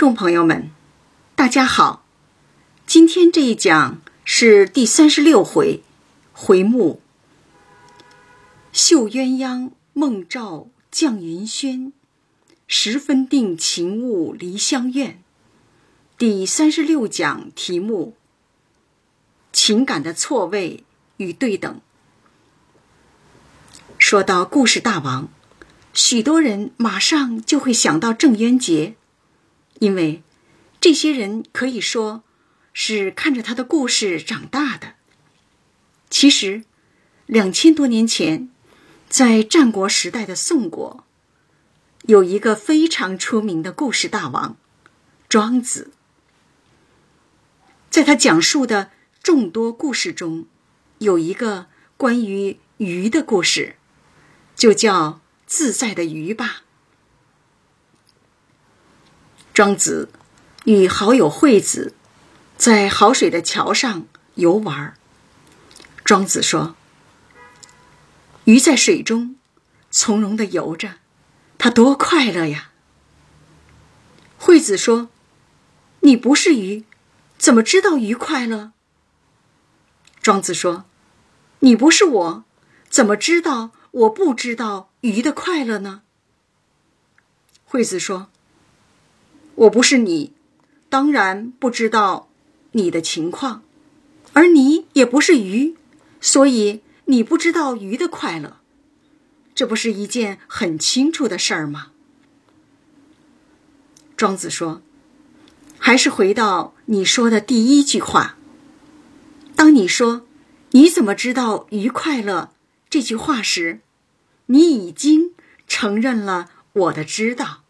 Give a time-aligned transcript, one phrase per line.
[0.00, 0.70] 众朋友们，
[1.34, 2.06] 大家好。
[2.86, 5.82] 今天这一讲是第三十六回，
[6.32, 7.02] 回目
[8.72, 11.92] “绣鸳鸯梦照绛云轩，
[12.66, 15.22] 十分定情物离香院”。
[16.16, 18.16] 第三十六讲题目：
[19.52, 20.82] 情感的错位
[21.18, 21.78] 与对等。
[23.98, 25.28] 说到故事大王，
[25.92, 28.94] 许多人马上就会想到郑渊洁。
[29.80, 30.22] 因为
[30.80, 32.22] 这些人可以说
[32.72, 34.94] 是看着他的故事长大的。
[36.08, 36.64] 其实，
[37.26, 38.48] 两千多年前，
[39.08, 41.04] 在战国时代的宋国，
[42.02, 44.56] 有一个非常出名的故事大王——
[45.28, 45.92] 庄子。
[47.88, 48.90] 在他讲述的
[49.22, 50.46] 众多故事中，
[50.98, 51.66] 有一个
[51.96, 53.76] 关于鱼的故事，
[54.54, 56.62] 就叫“自在的鱼吧”。
[59.60, 60.08] 庄子
[60.64, 61.92] 与好友惠子
[62.56, 64.96] 在好水的桥上游玩。
[66.02, 66.76] 庄子说
[68.44, 69.36] ：“鱼在水中
[69.90, 70.94] 从容的游着，
[71.58, 72.70] 它多快乐呀！”
[74.40, 75.10] 惠子说
[76.00, 76.86] ：“你不是鱼，
[77.36, 78.72] 怎么知道鱼快乐？”
[80.22, 80.86] 庄子说
[81.60, 82.44] ：“你不是我，
[82.88, 86.00] 怎么知道我不知道鱼的快乐呢？”
[87.68, 88.29] 惠子说。
[89.60, 90.32] 我不是你，
[90.88, 92.30] 当然不知道
[92.72, 93.62] 你的情况，
[94.32, 95.76] 而你也不是鱼，
[96.18, 98.56] 所以你不知道鱼的快乐，
[99.54, 101.88] 这不是一件很清楚的事儿吗？
[104.16, 104.80] 庄子说
[105.78, 108.38] ：“还是回到你说的第一句话。
[109.54, 110.26] 当你说
[110.72, 112.52] ‘你怎么知道鱼快乐’
[112.88, 113.80] 这句话时，
[114.46, 115.34] 你已经
[115.68, 117.60] 承认了我的知道。”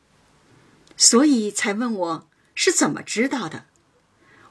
[1.00, 3.64] 所以才问我是怎么知道的？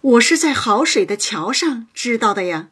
[0.02, 2.70] 我是在好水的桥上知道的呀。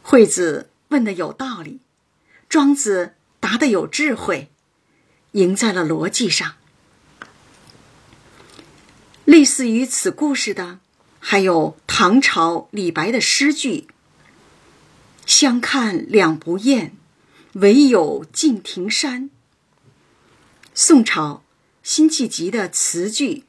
[0.00, 1.80] 惠子问的有道理，
[2.48, 4.52] 庄子答的有智慧，
[5.32, 6.54] 赢在了逻辑上。
[9.24, 10.78] 类似于此故事的，
[11.18, 13.88] 还有唐朝李白的诗句
[15.26, 16.96] ：“相看两不厌，
[17.54, 19.30] 唯有敬亭山。”
[20.76, 21.44] 宋朝
[21.84, 23.44] 辛弃疾的词句：“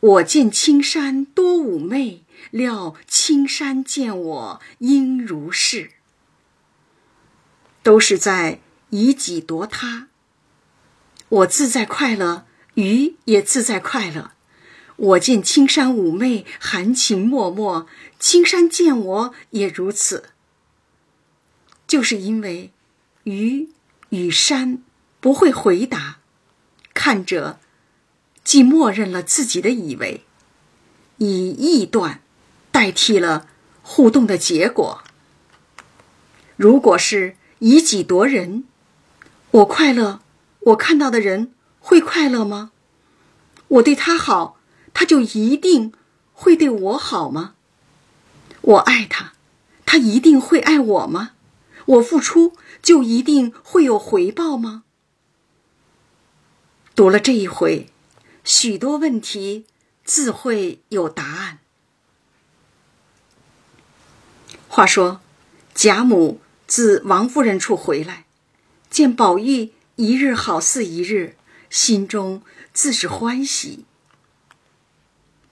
[0.00, 5.90] 我见青山多妩媚，料青山见我应如是。”
[7.84, 10.08] 都是在以己度他。
[11.28, 14.32] 我自在快乐，鱼也自在快乐。
[14.96, 17.86] 我见青山妩媚，含情脉脉，
[18.18, 20.30] 青山见我也如此。
[21.86, 22.72] 就是因为
[23.24, 23.68] 鱼
[24.08, 24.82] 与山。
[25.26, 26.18] 不会回答，
[26.94, 27.58] 看着，
[28.44, 30.22] 既默认了自己的以为，
[31.16, 32.20] 以臆断
[32.70, 33.48] 代替了
[33.82, 35.02] 互动的结果。
[36.54, 38.62] 如果是以己夺人，
[39.50, 40.20] 我快乐，
[40.60, 42.70] 我看到的人会快乐吗？
[43.66, 44.60] 我对他好，
[44.94, 45.92] 他就一定
[46.34, 47.54] 会对我好吗？
[48.60, 49.32] 我爱他，
[49.84, 51.32] 他一定会爱我吗？
[51.86, 54.84] 我付出就一定会有回报吗？
[56.96, 57.90] 读了这一回，
[58.42, 59.66] 许多问题
[60.02, 61.58] 自会有答案。
[64.66, 65.20] 话说，
[65.74, 68.24] 贾母自王夫人处回来，
[68.88, 71.36] 见宝玉一日好似一日，
[71.68, 72.42] 心中
[72.72, 73.84] 自是欢喜。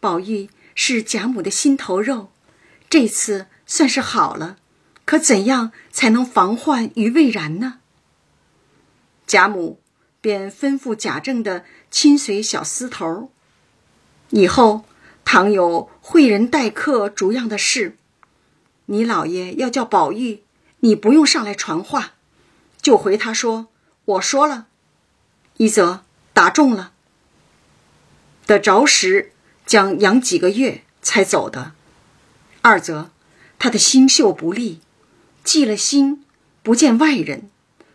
[0.01, 2.33] 宝玉是贾母的心头肉，
[2.89, 4.57] 这次算是好了，
[5.05, 7.81] 可怎样才能防患于未然呢？
[9.27, 9.84] 贾母。
[10.25, 13.31] 便吩咐贾政的亲随小厮头
[14.31, 14.87] 以后
[15.23, 17.99] 倘有会人待客逐样的事，
[18.87, 20.43] 你老爷要叫宝玉，
[20.81, 22.15] 你不用上来传话，
[22.81, 23.67] 就回他说
[24.17, 24.69] ：“我说了。”
[25.59, 26.93] 一则打中了，
[28.47, 29.33] 得着实
[29.67, 31.73] 将养几个月才走的；
[32.63, 33.11] 二则
[33.59, 34.81] 他的心秀不利，
[35.43, 36.25] 寄了心
[36.63, 37.51] 不见外人，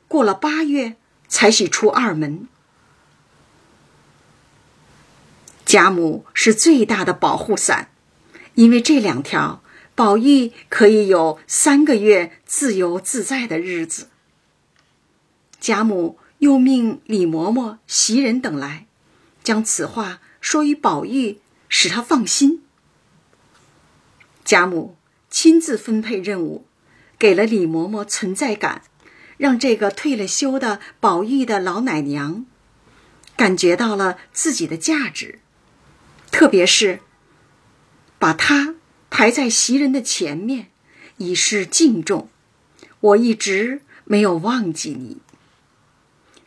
[0.08, 0.98] 过了八月。
[1.30, 2.48] 才许出二门，
[5.64, 7.92] 贾母是最大的保护伞，
[8.56, 9.62] 因为这两条，
[9.94, 14.10] 宝玉可以有三个月自由自在的日子。
[15.60, 18.88] 贾母又命李嬷嬷、袭人等来，
[19.44, 21.40] 将此话说与宝玉，
[21.70, 22.64] 使他放心。
[24.44, 24.96] 贾母
[25.30, 26.66] 亲自分配任务，
[27.20, 28.82] 给了李嬷嬷存在感。
[29.40, 32.46] 让这个退了休的宝玉的老奶娘，
[33.38, 35.40] 感觉到了自己的价值，
[36.30, 37.00] 特别是
[38.20, 38.76] 把他
[39.10, 40.68] 排在袭人的前面，
[41.18, 42.30] 以示敬重。
[43.00, 45.20] 我一直没有忘记你。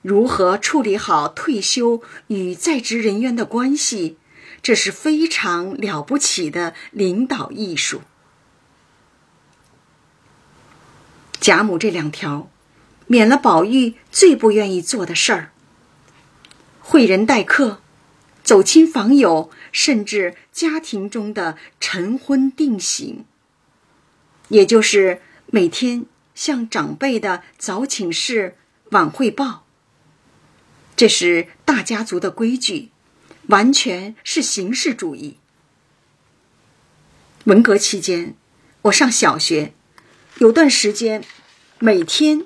[0.02, 4.18] 如何处理好退休与在职人员的关系，
[4.60, 8.02] 这是非常了不起的领导艺术。
[11.40, 12.50] 贾母这两条，
[13.06, 15.52] 免了宝玉最不愿意做的事儿：
[16.80, 17.80] 会人待客、
[18.42, 23.24] 走亲访友，甚至家庭中的晨昏定省，
[24.48, 28.56] 也就是每天向长辈的早请示、
[28.90, 29.64] 晚汇报。
[30.94, 32.90] 这是大家族的规矩，
[33.48, 35.38] 完全是形式主义。
[37.44, 38.36] 文革期间，
[38.82, 39.72] 我上小学，
[40.38, 41.24] 有段时间，
[41.78, 42.44] 每天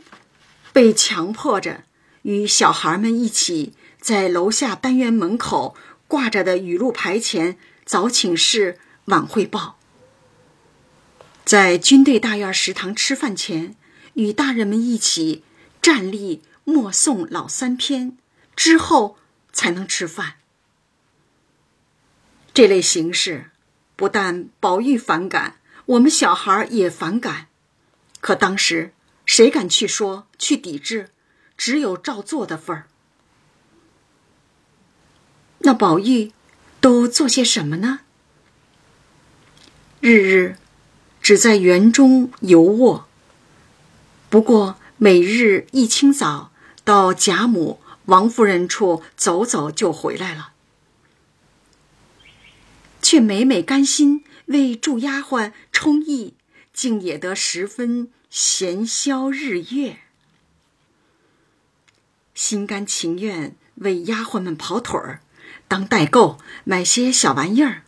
[0.76, 1.84] 被强迫着
[2.20, 5.74] 与小孩们一起在楼下单元门口
[6.06, 7.56] 挂着的语录牌前
[7.86, 9.78] 早请示、晚汇报。
[11.46, 13.74] 在军队大院食堂吃饭前，
[14.12, 15.42] 与大人们一起
[15.80, 18.18] 站立默诵老三篇。
[18.54, 19.16] 之后
[19.54, 20.34] 才能吃饭。
[22.52, 23.50] 这类形式
[23.96, 25.56] 不但宝玉反感，
[25.86, 27.46] 我们小孩也反感。
[28.20, 28.92] 可当时
[29.26, 31.10] 谁敢去说去抵制？
[31.58, 32.86] 只有照做的份儿。
[35.58, 36.32] 那宝玉
[36.80, 38.00] 都做些什么呢？
[40.00, 40.56] 日日
[41.20, 43.06] 只在园中游卧。
[44.30, 46.50] 不过每日一清早
[46.84, 47.80] 到贾母。
[48.06, 50.52] 王夫人处走走就回来了，
[53.02, 56.34] 却每每甘心为助丫鬟充役，
[56.72, 60.00] 竟也得十分闲消日月，
[62.34, 65.22] 心甘情愿为丫鬟们跑腿儿，
[65.66, 67.84] 当代购买些小玩意儿，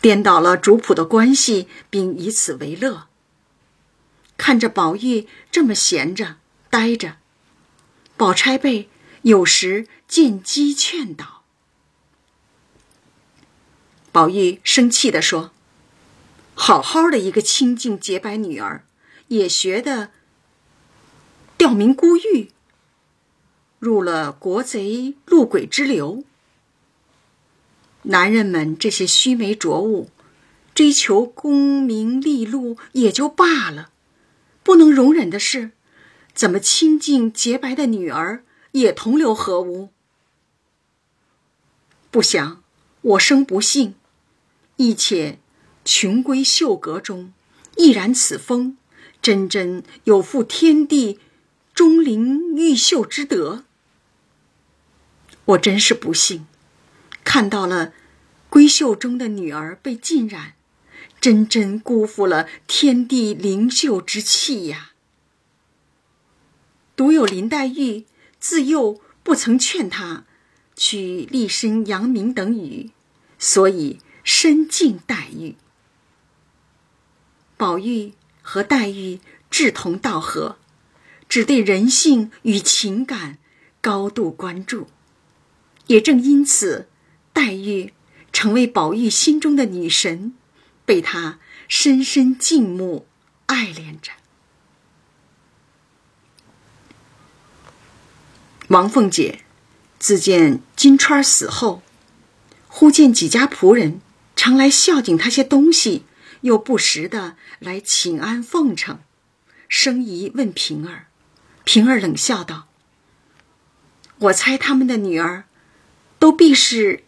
[0.00, 3.08] 颠倒了主仆的关系，并以此为乐。
[4.36, 6.36] 看着宝玉这么闲着
[6.70, 7.16] 呆着，
[8.16, 8.88] 宝钗辈。
[9.22, 11.42] 有时见机劝导，
[14.12, 15.50] 宝玉生气地说
[16.54, 18.86] ：“好好的一个清净洁白女儿，
[19.30, 20.10] 也学的
[21.56, 22.50] 吊民孤玉，
[23.78, 26.24] 入了国贼路鬼之流。
[28.02, 30.10] 男人们这些须眉浊物，
[30.74, 33.90] 追求功名利禄也就罢了，
[34.64, 35.70] 不能容忍的是，
[36.34, 39.90] 怎么清净洁白的女儿？”也同流合污。
[42.12, 42.62] 不想
[43.00, 43.94] 我生不幸，
[44.76, 45.40] 亦且
[45.84, 47.32] 穷闺秀阁中，
[47.76, 48.76] 亦然此风，
[49.22, 51.18] 真真有负天地
[51.74, 53.64] 钟灵毓秀之德。
[55.44, 56.46] 我真是不幸，
[57.24, 57.92] 看到了
[58.50, 60.54] 闺秀中的女儿被浸染，
[61.20, 64.92] 真真辜负了天地灵秀之气呀！
[66.94, 68.06] 独有林黛玉。
[68.42, 70.24] 自幼不曾劝她
[70.74, 72.90] 去立身扬名等语，
[73.38, 75.56] 所以深敬黛玉。
[77.58, 79.20] 宝玉和黛玉
[79.50, 80.56] 志同道合，
[81.28, 83.38] 只对人性与情感
[83.80, 84.88] 高度关注，
[85.86, 86.88] 也正因此，
[87.32, 87.92] 黛玉
[88.32, 90.34] 成为宝玉心中的女神，
[90.84, 93.06] 被他深深敬慕
[93.46, 94.12] 爱恋着。
[98.68, 99.40] 王凤姐
[99.98, 101.82] 自见金钏死后，
[102.68, 104.00] 忽见几家仆人
[104.36, 106.04] 常来孝敬她些东西，
[106.42, 108.98] 又不时的来请安奉承，
[109.68, 111.06] 生疑问平儿。
[111.64, 112.68] 平儿冷笑道
[114.18, 115.44] ：“我猜他们的女儿，
[116.18, 117.04] 都必是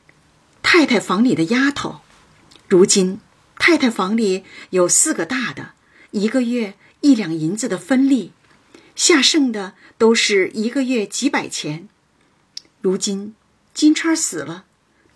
[0.63, 2.01] 太太房里的丫头。
[2.69, 3.21] 如今
[3.59, 5.73] 太太房里有四个大的，
[6.11, 8.33] 一个月一两银子的分利。”
[8.95, 11.89] 下剩的都是一个月几百钱，
[12.83, 13.35] 如今
[13.73, 14.67] 金钏死了，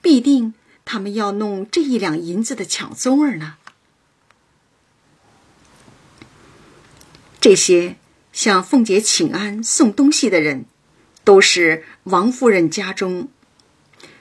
[0.00, 0.54] 必定
[0.86, 3.58] 他们要弄这一两银子的抢宗儿呢。
[7.48, 7.94] 这些
[8.32, 10.64] 向凤姐请安送东西的人，
[11.22, 13.28] 都是王夫人家中，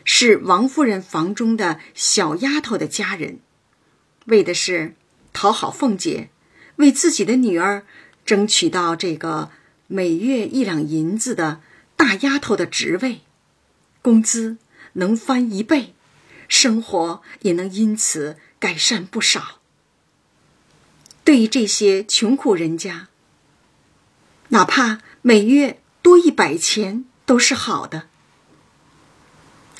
[0.03, 3.39] 是王夫人房中的小丫头的家人，
[4.25, 4.93] 为的是
[5.33, 6.29] 讨好凤姐，
[6.75, 7.87] 为自己的女儿。
[8.23, 9.49] 争取到这个
[9.87, 11.61] 每月一两银子的
[11.95, 13.21] 大丫头的职位，
[14.03, 14.57] 工资
[14.93, 15.95] 能翻一倍，
[16.47, 19.61] 生活也能因此改善不少。
[21.23, 23.07] 对于这些穷苦人家，
[24.55, 28.07] 哪怕每月多一百钱都是好的。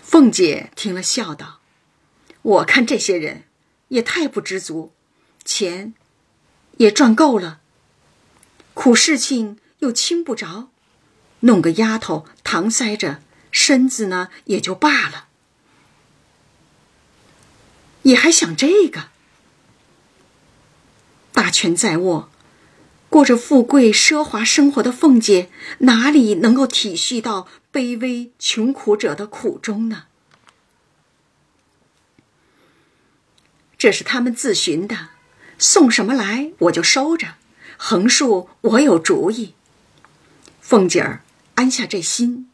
[0.03, 1.61] 凤姐听了，笑道
[2.43, 3.45] ：“我看这些人
[3.87, 4.91] 也太不知足，
[5.45, 5.93] 钱
[6.75, 7.61] 也赚够了，
[8.73, 10.69] 苦事情又轻不着，
[11.39, 15.27] 弄个丫头搪塞着身子呢，也就罢了，
[18.01, 19.07] 也还想这个。
[21.31, 22.29] 大权在握，
[23.15, 30.07] 过着富贵奢华生活的凤姐，哪里能够体恤到？”卑微穷苦者的苦衷呢？
[33.77, 35.11] 这是他们自寻的，
[35.57, 37.35] 送什么来我就收着，
[37.77, 39.53] 横竖我有主意。
[40.59, 41.21] 凤姐儿
[41.53, 42.49] 安下这心，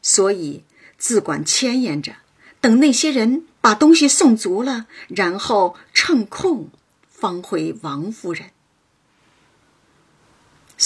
[0.00, 0.62] 所以
[0.96, 2.14] 自管牵延着，
[2.60, 6.70] 等那些人把东西送足了，然后趁空
[7.08, 8.50] 方回王夫人。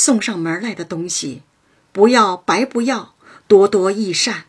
[0.02, 1.42] 送上门来的东西，
[1.92, 3.14] 不要白不要。
[3.46, 4.44] 多多益善，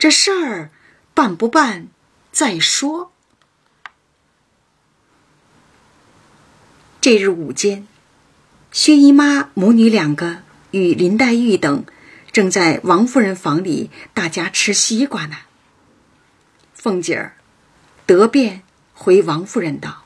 [0.00, 0.72] 这事儿
[1.14, 1.86] 办不办
[2.32, 3.12] 再说。
[7.00, 7.86] 这日午间，
[8.72, 11.84] 薛姨妈母女两个与林黛玉等
[12.32, 15.36] 正在王夫人房里，大家吃西瓜呢。
[16.74, 17.36] 凤姐儿
[18.06, 20.01] 得便回王夫人道：“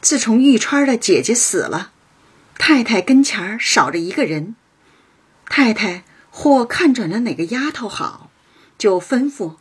[0.00, 1.92] 自从玉川的姐姐死了，
[2.58, 4.54] 太太跟前儿少着一个人。”
[5.52, 8.30] 太太或看准了哪个丫头好，
[8.78, 9.56] 就吩咐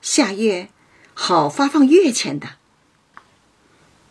[0.00, 0.70] 下月
[1.12, 2.56] 好发放月钱的。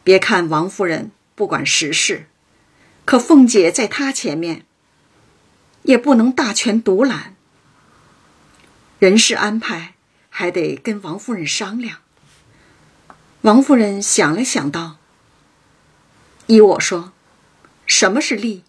[0.03, 2.27] 别看王夫人不管时事，
[3.03, 4.65] 可凤姐在她前面
[5.81, 7.35] 也不能大权独揽。
[8.99, 9.95] 人事安排
[10.29, 11.97] 还得跟王夫人商量。
[13.41, 14.97] 王夫人想了想道
[16.47, 17.13] ：“依我说，
[17.85, 18.63] 什么是利，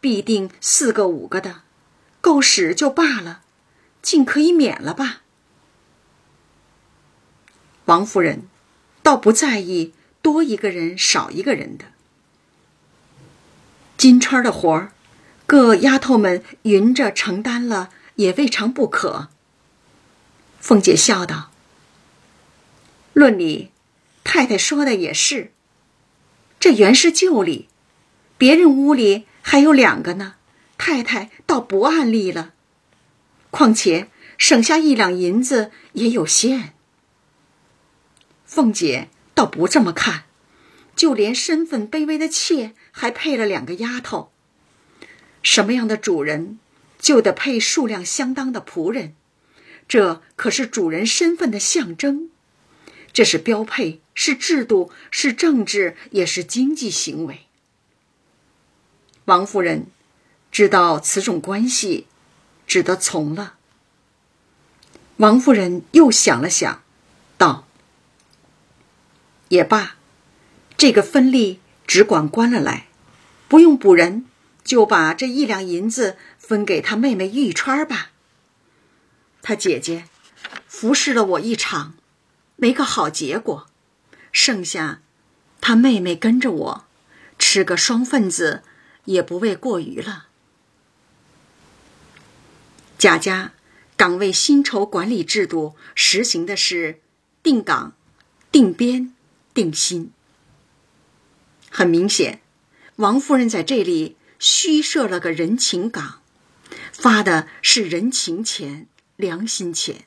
[0.00, 1.62] 必定四个五个的。”
[2.20, 3.42] 够使就罢了，
[4.02, 5.22] 竟可以免了吧？
[7.84, 8.48] 王夫人
[9.04, 11.86] 倒不在意多一个人少一个人的。
[13.96, 14.92] 金钏的活儿，
[15.46, 19.28] 各丫头们匀着承担了，也未尝不可。
[20.60, 21.50] 凤姐笑道
[23.14, 23.70] ：“论理，
[24.24, 25.52] 太太说的也是。
[26.60, 27.68] 这原是旧礼，
[28.36, 30.34] 别人屋里还有两个呢。”
[30.78, 32.54] 太太倒不按例了，
[33.50, 36.72] 况且省下一两银子也有限。
[38.46, 40.24] 凤姐倒不这么看，
[40.94, 44.30] 就连身份卑微的妾还配了两个丫头。
[45.42, 46.60] 什么样的主人，
[47.00, 49.14] 就得配数量相当的仆人，
[49.88, 52.30] 这可是主人身份的象征，
[53.12, 57.46] 这是标配，是制度，是政治，也是经济行为。
[59.26, 59.86] 王夫人。
[60.50, 62.06] 知道此种关系，
[62.66, 63.56] 只得从了。
[65.18, 66.82] 王夫人又想了想，
[67.36, 67.68] 道
[69.50, 69.96] ：“也罢，
[70.78, 72.88] 这个分利只管关了来，
[73.46, 74.24] 不用补人，
[74.64, 78.10] 就把这一两银子分给他妹妹玉钏吧。
[79.42, 80.08] 他姐姐
[80.66, 81.94] 服侍了我一场，
[82.56, 83.67] 没个好结果，
[84.40, 85.00] 剩下
[85.60, 86.84] 他妹妹跟着我，
[87.40, 88.62] 吃个双份子，
[89.06, 90.28] 也不为过于了。”
[92.96, 93.52] 贾家
[93.96, 97.00] 岗位薪酬管理制度实行的是
[97.42, 97.94] 定岗、
[98.52, 99.12] 定编、
[99.52, 100.12] 定薪。
[101.68, 102.40] 很明显，
[102.96, 106.22] 王夫人在这里虚设了个人情岗，
[106.92, 110.04] 发的是人情钱、良心钱。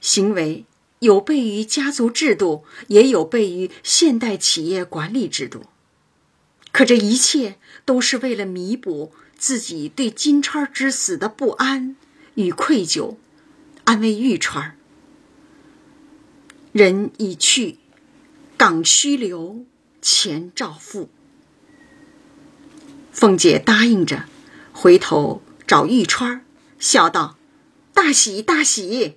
[0.00, 0.64] 行为
[1.00, 5.64] 有悖于家族制度，也有悖于现代企业管理制度。
[6.72, 9.12] 可这一切都是为了弥补。
[9.36, 11.96] 自己对金钏之死的不安
[12.34, 13.16] 与愧疚，
[13.82, 14.70] 安慰玉钏
[16.72, 17.78] 人已去，
[18.56, 19.66] 岗须留，
[20.00, 21.10] 钱照付。
[23.12, 24.24] 凤姐答应着，
[24.72, 26.40] 回头找玉钏
[26.78, 27.36] 笑道
[27.92, 29.16] ：“大喜大喜！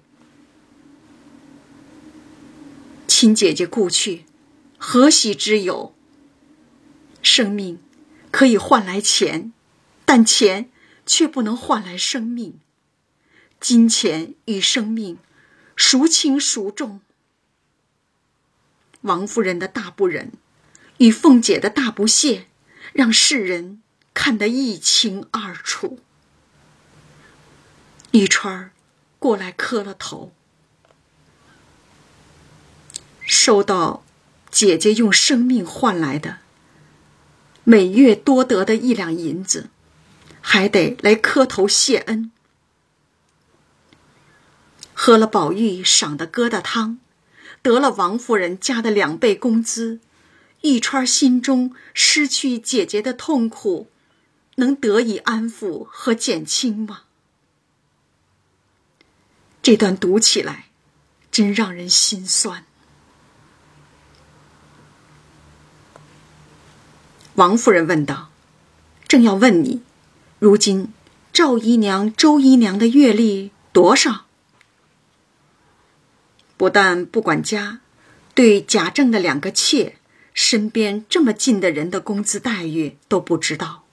[3.19, 4.25] 亲姐姐故去，
[4.77, 5.95] 何喜之有？
[7.23, 7.79] 生命
[8.29, 9.53] 可以换来钱。”
[10.05, 10.69] 但钱
[11.03, 12.59] 却不能换来生命，
[13.59, 15.17] 金钱与生命
[15.75, 17.01] 孰轻孰重？
[19.01, 20.33] 王夫人的大不忍
[20.99, 22.45] 与凤姐的大不屑，
[22.93, 23.81] 让世人
[24.13, 25.97] 看得一清二楚。
[28.11, 28.73] 玉钏儿
[29.17, 30.31] 过来磕了头，
[33.27, 34.03] 收到
[34.49, 36.39] 姐姐用生命换来的
[37.63, 39.69] 每月多得的一两银子。
[40.49, 42.31] 还得来磕头谢恩。
[44.93, 46.99] 喝了宝玉赏的疙瘩汤，
[47.61, 49.99] 得了王夫人加的两倍工资，
[50.61, 53.89] 玉钏心中失去姐姐的痛苦，
[54.55, 57.01] 能得以安抚和减轻吗？
[59.61, 60.67] 这段读起来，
[61.29, 62.65] 真让人心酸。
[67.37, 68.31] 王夫人问道
[69.07, 69.83] ：“正要问你，
[70.39, 70.91] 如今
[71.31, 74.25] 赵姨娘、周姨娘的月例多少？”
[76.57, 77.79] 不但不管家，
[78.33, 79.97] 对贾政的两个妾
[80.33, 83.83] 身边这么近的人的工资待遇都不知道，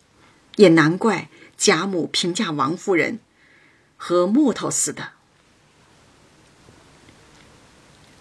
[0.57, 3.19] 也难怪贾母评价王夫人
[3.99, 5.11] 和木头似的。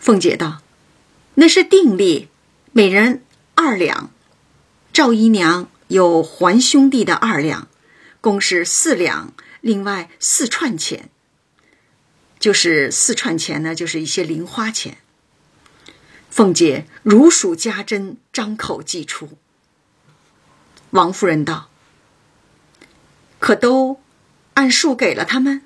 [0.02, 0.62] 凤姐道
[1.36, 2.28] ：“那是定例，
[2.74, 3.24] 每人
[3.56, 4.12] 二两。
[4.94, 7.68] 赵姨娘有还兄弟的二两，
[8.22, 11.10] 共是四两，另外四串钱。
[12.40, 15.00] 就是四串钱呢，就是一些零花钱。”
[16.30, 19.38] 凤姐如数家珍，张口即出。
[20.92, 21.72] 王夫人道
[23.40, 24.00] ：“可都
[24.54, 25.64] 按数给了他们？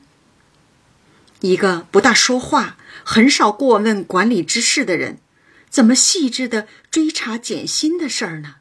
[1.41, 2.77] 一个不大说话。”
[3.09, 5.19] 很少过问管理之事的人，
[5.69, 8.56] 怎么细致的追查减薪的事儿呢？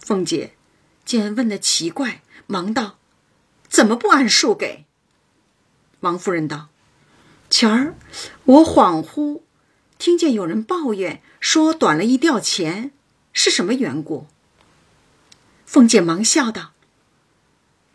[0.00, 0.54] 凤姐
[1.04, 2.98] 见问的奇怪，忙道
[3.68, 4.86] ：“怎么不按数给？”
[6.00, 6.68] 王夫人道
[7.48, 7.94] ：“前儿
[8.44, 9.42] 我恍惚
[9.98, 12.90] 听见有人抱怨说短了一吊钱，
[13.32, 14.26] 是什么缘故？”
[15.66, 16.72] 凤姐忙笑道：“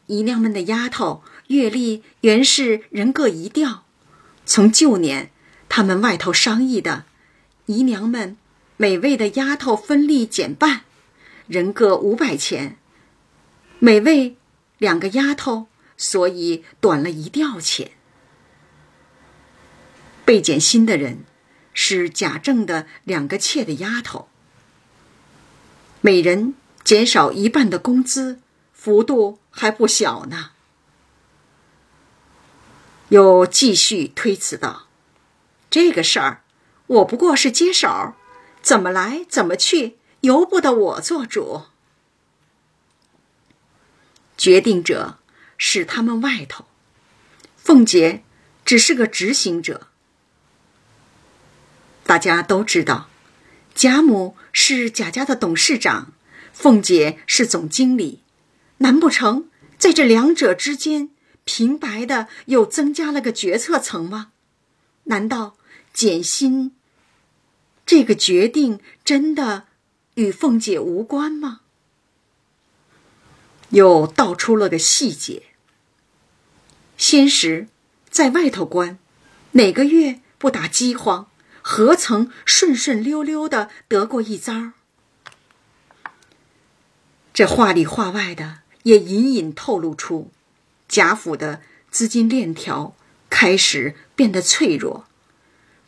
[0.08, 3.84] 姨娘们的丫头月例原是人各一吊。”
[4.46, 5.32] 从旧年，
[5.68, 7.06] 他们外头商议的，
[7.66, 8.38] 姨娘们
[8.78, 10.85] 每位的丫头分利减半，
[11.48, 12.78] 人各五百钱，
[13.80, 14.36] 每位
[14.79, 17.92] 两个丫头，所以短了一吊钱。
[20.25, 21.24] 被减薪的人
[21.72, 24.27] 是贾政的两个妾的丫头，
[26.01, 28.40] 每人减少一半的工资，
[28.74, 30.51] 幅度还不小呢。
[33.10, 34.88] 又继续推辞道
[35.70, 36.42] ：“这个事儿，
[36.88, 38.16] 我不过是接手，
[38.64, 41.64] 怎么来怎么去，由不得我做主。
[44.38, 45.20] 决定者
[45.57, 46.66] 是他们外头，
[47.55, 48.24] 凤姐
[48.66, 49.88] 只是个执行者。
[52.03, 53.09] 大家都知道，
[53.74, 56.14] 贾母是贾家的董事长，
[56.51, 58.22] 凤姐是总经理，
[58.79, 61.11] 难不成在这两者之间？”
[61.46, 64.31] 平白的又增加了个决策层吗？
[65.03, 65.55] 难道
[65.94, 66.75] 减薪
[67.85, 69.68] 这个决定真的
[70.16, 71.62] 与凤姐无关吗？
[73.70, 75.44] 又道出了个细节：
[76.98, 77.68] 先时
[78.10, 78.98] 在外头关，
[79.51, 81.28] 哪个月不打饥荒？
[81.62, 84.74] 何曾顺顺溜溜的得过一遭？
[87.34, 90.32] 这话里话外的也隐隐透露出。
[90.88, 92.96] 贾府的资金链条
[93.30, 95.08] 开始变得脆弱，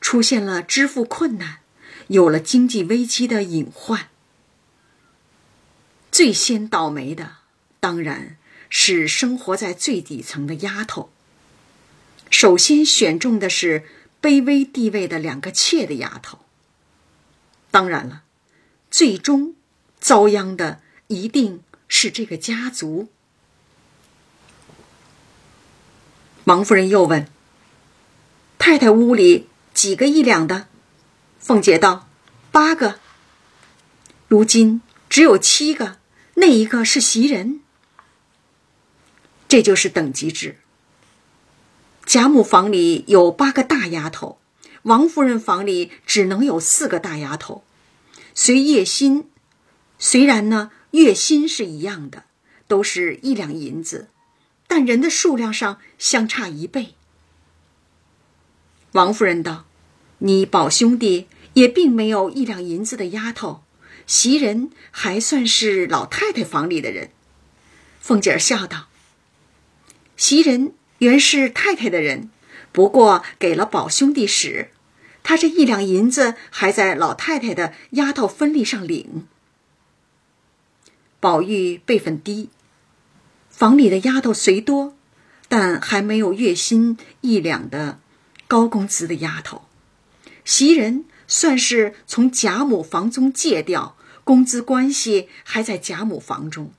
[0.01, 1.59] 出现了支付困难，
[2.07, 4.09] 有了经济危机的隐患。
[6.17, 7.33] 最先倒霉的
[7.79, 8.37] 当然
[8.71, 11.11] 是生活在最底层的丫头。
[12.31, 13.83] 首先选中的是
[14.19, 16.39] 卑微地位的两个妾的丫头。
[17.69, 18.23] 当然了，
[18.89, 19.53] 最终
[19.99, 23.09] 遭殃的一定是这个家族。
[26.45, 27.29] 王夫人又问
[28.57, 30.67] ：“太太屋里几个一两的？”
[31.37, 32.09] 凤姐道
[32.51, 32.99] ：“八个。
[34.27, 35.96] 如今只有七个，
[36.39, 37.61] 那一个是袭人。
[39.47, 40.57] 这就是等级制。
[42.05, 44.37] 贾母房里有八个大丫头，
[44.83, 47.63] 王夫人房里只能有四个大丫头。
[48.35, 49.29] 随月薪，
[49.97, 52.25] 虽然呢月薪是一样的，
[52.67, 54.09] 都是一两银子。”
[54.69, 56.95] 但人的数量上相差一倍。
[58.91, 59.65] 王夫人道
[60.19, 63.63] ：“你宝兄弟也并没有一两银子的丫头，
[64.07, 67.11] 袭人还算是老太太房里的人。”
[68.01, 68.87] 凤姐儿笑道
[70.17, 72.31] ：“袭人原是太太的人，
[72.71, 74.71] 不过给了宝兄弟使，
[75.21, 79.27] 他这一两银子还在老太太的丫头分例上领。
[81.19, 82.49] 宝玉辈分低。”
[83.49, 84.95] 房里的丫头虽多，
[85.47, 87.99] 但还没有月薪一两的
[88.47, 89.63] 高工资的丫头。
[90.45, 93.96] 袭人算是从贾母房中借调，
[94.27, 96.73] 工资关系还在贾母房中。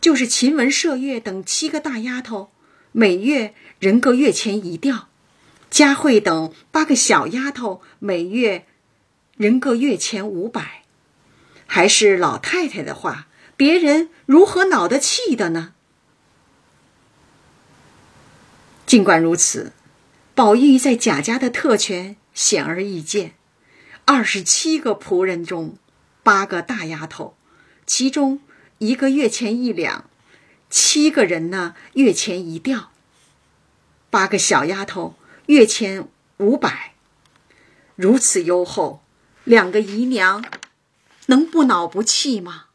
[0.00, 2.50] 就是秦雯、麝月等七个大丫头，
[2.90, 5.06] 每月人个月钱一吊；
[5.70, 8.66] 佳慧等八个小丫头每月
[9.36, 10.82] 人个月钱五百。
[11.68, 15.74] 还是老太太的话，别人如何恼得气的呢？
[18.84, 19.72] 尽管如此，
[20.34, 23.36] 宝玉在贾家的特权显而易见。
[24.04, 25.76] 二十七个仆人中，
[26.22, 27.36] 八个大丫头，
[27.86, 28.40] 其中
[28.78, 30.10] 一个月钱一两，
[30.68, 32.90] 七个人呢月钱一吊。
[34.10, 35.14] 八个小丫头
[35.46, 36.94] 月钱五百，
[37.96, 39.02] 如此优厚，
[39.44, 40.44] 两个姨娘
[41.26, 42.66] 能不恼不气吗？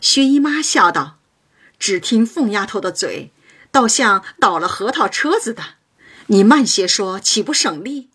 [0.00, 1.18] 薛姨妈笑道
[1.80, 3.32] ：“只听凤丫头的嘴，
[3.72, 5.76] 倒像倒了核桃车子的。”
[6.26, 8.08] 你慢些说，岂不省力？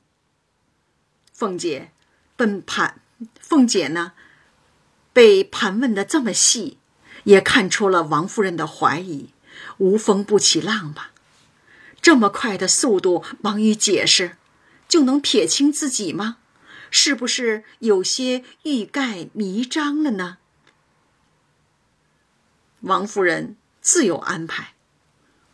[1.31, 1.91] 凤姐，
[2.35, 2.99] 奔盘，
[3.39, 4.13] 凤姐呢，
[5.13, 6.79] 被盘问的这么细，
[7.25, 9.29] 也看出了王夫人的怀疑。
[9.77, 11.11] 无风不起浪吧？
[12.01, 14.37] 这么快的速度，忙于解释，
[14.87, 16.37] 就能撇清自己吗？
[16.89, 20.37] 是不是有些欲盖弥彰了呢？
[22.81, 24.73] 王夫人自有安排，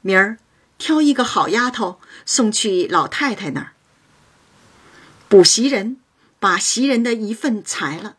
[0.01, 0.37] 明儿。
[0.77, 3.71] 挑一个好丫头送去老太太那儿
[5.27, 5.97] 补袭人，
[6.39, 8.17] 把袭人的一份裁了，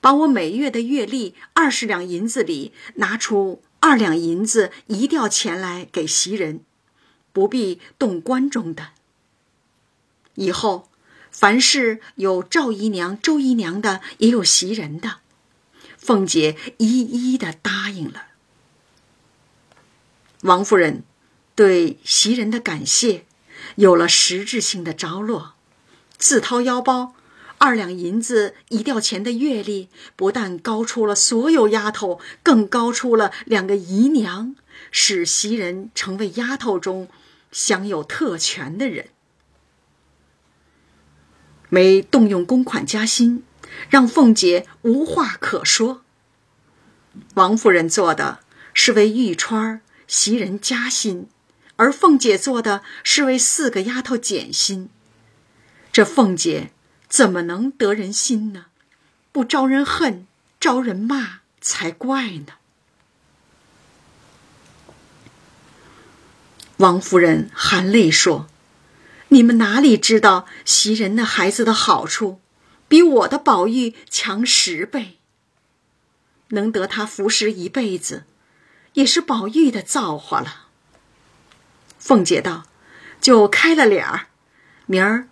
[0.00, 6.64] 把我每月的月例二十两银子里拿出二两银子一吊钱来给袭人，
[7.32, 8.88] 不必动关中的。
[10.34, 10.88] 以后
[11.30, 15.18] 凡是有赵姨娘、周姨娘的，也有袭人的，
[15.96, 18.26] 凤姐一一的答应了。
[20.42, 21.04] 王夫人。
[21.54, 23.26] 对袭人的感谢，
[23.76, 25.54] 有了实质性的着落。
[26.18, 27.14] 自掏腰包
[27.58, 34.56] 二两银子一吊钱的月例，不但高出了所有丫头，更高出了两个姨娘，
[34.90, 37.08] 使袭人成为丫头中
[37.52, 39.10] 享有特权的人。
[41.68, 43.44] 没动用公款加薪，
[43.88, 46.02] 让凤姐无话可说。
[47.34, 48.40] 王夫人做的
[48.72, 51.28] 是为玉钏、袭人加薪。
[51.76, 54.88] 而凤姐做的是为四个丫头减薪，
[55.92, 56.70] 这凤姐
[57.08, 58.66] 怎么能得人心呢？
[59.32, 60.26] 不招人恨，
[60.60, 62.54] 招人骂才怪呢。
[66.78, 68.48] 王夫人含泪说
[69.28, 72.40] ：“你们哪里知道袭人那孩子的好处，
[72.86, 75.18] 比我的宝玉强十倍。
[76.48, 78.24] 能得他服侍一辈子，
[78.92, 80.62] 也是宝玉的造化了。”
[82.04, 82.66] 凤姐道
[83.18, 84.26] ：“就开了脸儿，
[84.84, 85.26] 明儿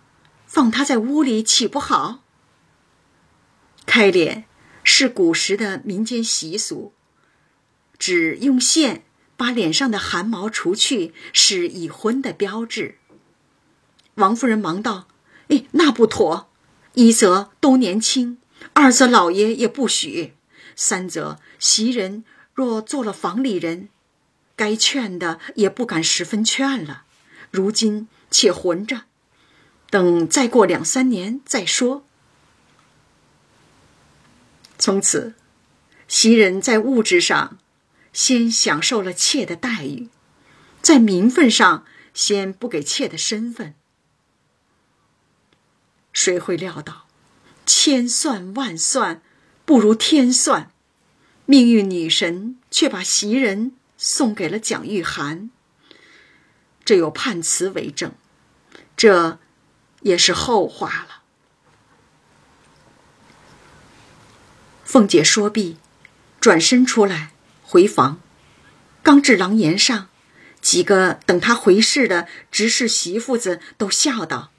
[0.47, 2.23] 放他在屋里岂不好？
[3.85, 4.47] 开脸
[4.83, 6.95] 是古时的民间习俗，
[7.99, 9.05] 只用线
[9.37, 12.97] 把脸上的汗毛除去，是已婚的标志。”
[14.17, 15.09] 王夫人忙道
[15.49, 16.49] ：“哎，那不妥！
[16.95, 18.39] 一则都年轻，
[18.73, 20.33] 二则老爷也不许，
[20.75, 23.91] 三则袭人若做了房里人。”
[24.63, 27.03] 该劝的也不敢十分劝了，
[27.51, 29.07] 如今且混着，
[29.91, 32.07] 等再过两三年再说。
[34.79, 35.35] 从此，
[36.07, 37.59] 袭人在物质上
[38.13, 40.09] 先享受了妾的待遇，
[40.81, 43.75] 在名分上先不给妾的身份。
[46.13, 47.09] 谁会料到，
[47.67, 49.23] 千算万算
[49.65, 50.71] 不如天算，
[51.47, 53.73] 命运女神却把袭人。
[54.05, 55.49] 送给了蒋玉菡，
[56.85, 58.13] 这有判词为证，
[58.97, 59.39] 这
[60.01, 61.23] 也是后话了。
[64.83, 65.77] 凤姐说毕，
[66.41, 67.31] 转身出来
[67.63, 68.21] 回房，
[69.05, 70.09] 刚至廊檐上，
[70.61, 74.51] 几个等她回事的执事媳妇子都笑道：“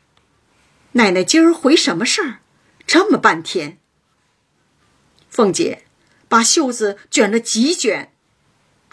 [0.94, 2.40] 奶奶今儿回什么事儿？
[2.88, 3.78] 这么半天。”
[5.30, 5.84] 凤姐
[6.30, 8.13] 把袖子卷了几卷。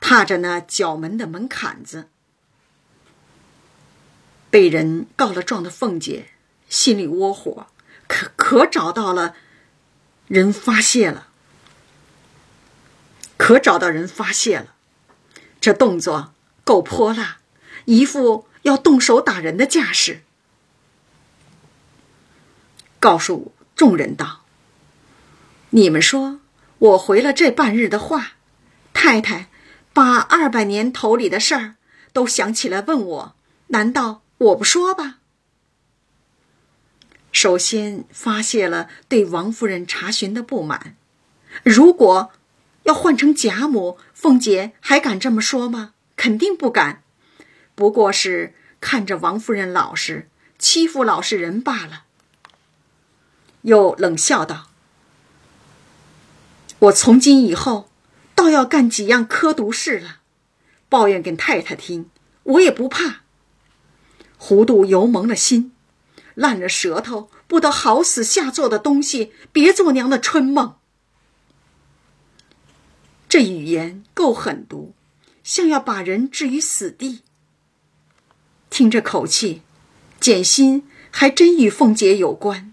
[0.01, 2.09] 踏着那角门的门槛子，
[4.51, 6.31] 被人告了状的凤姐
[6.69, 7.67] 心里窝火，
[8.09, 9.37] 可可找到了
[10.27, 11.29] 人发泄了，
[13.37, 14.75] 可找到人发泄了，
[15.61, 16.33] 这动作
[16.65, 17.39] 够泼辣，
[17.85, 20.23] 一副要动手打人的架势。
[22.99, 24.45] 告诉众人道
[25.71, 26.41] ：“你们说
[26.79, 28.33] 我回了这半日的话，
[28.93, 29.49] 太太。”
[29.93, 31.75] 把二百年头里的事儿
[32.13, 33.35] 都想起来问我，
[33.69, 35.19] 难道我不说吧？
[37.33, 40.97] 首先发泄了对王夫人查询的不满，
[41.63, 42.33] 如果
[42.85, 45.95] 要换成贾母，凤姐还敢这么说吗？
[46.17, 47.03] 肯定不敢。
[47.75, 52.05] 不过是看着王夫人老实，欺负老实人罢了。
[53.63, 54.69] 又冷笑道
[56.81, 57.90] ：“我从今以后，
[58.41, 60.21] 倒要干几样科毒事了，
[60.89, 62.09] 抱怨给太太听，
[62.45, 63.21] 我也不怕。
[64.39, 65.73] 糊涂油蒙了心，
[66.35, 70.77] 烂了舌头，不得好死下作的东西，别做娘的春梦。”
[73.29, 74.95] 这语言够狠毒，
[75.45, 77.21] 像要把人置于死地。
[78.71, 79.61] 听这口气，
[80.19, 82.73] 简心还真与凤姐有关。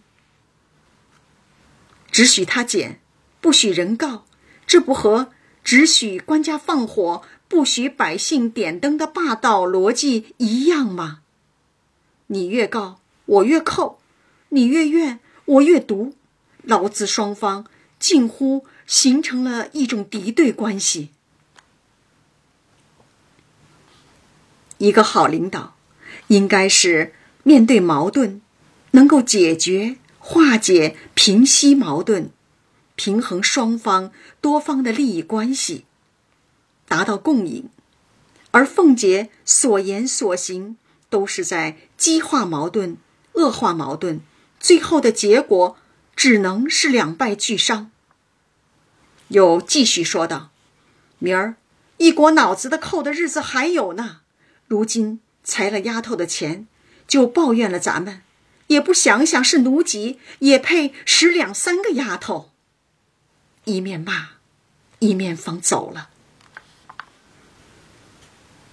[2.10, 3.02] 只许他捡，
[3.42, 4.26] 不许人告，
[4.66, 5.34] 这不和
[5.68, 11.20] 只许官家放火，不许百姓点灯的霸道逻辑一样吗？
[12.28, 13.98] 你越告，我越扣；
[14.48, 16.16] 你越怨，我越毒。
[16.62, 17.66] 劳资双方
[18.00, 21.10] 近乎形成了一种敌对关系。
[24.78, 25.76] 一个好领导。
[26.28, 28.40] 应该是面对矛盾，
[28.92, 32.30] 能够解决、化解、平息矛盾，
[32.98, 35.86] 平衡双方多方的利益关系，
[36.90, 37.70] 达到共赢。
[38.52, 40.76] 而凤姐所言所行，
[41.10, 42.98] 都是在激化矛盾、
[43.34, 44.20] 恶化矛盾，
[44.60, 45.78] 最后的结果
[46.16, 47.90] 只能是两败俱伤。
[49.30, 50.50] 又继续说道
[51.20, 51.56] ：“明儿
[51.98, 54.20] 一国脑子的扣的日子还有呢，
[54.68, 56.68] 如今。”裁了丫头的钱，
[57.08, 58.22] 就抱怨了咱们，
[58.68, 62.52] 也不想想是奴籍，也配使两三个丫头。
[63.68, 64.30] 一面骂，
[64.98, 66.10] 一面方走了。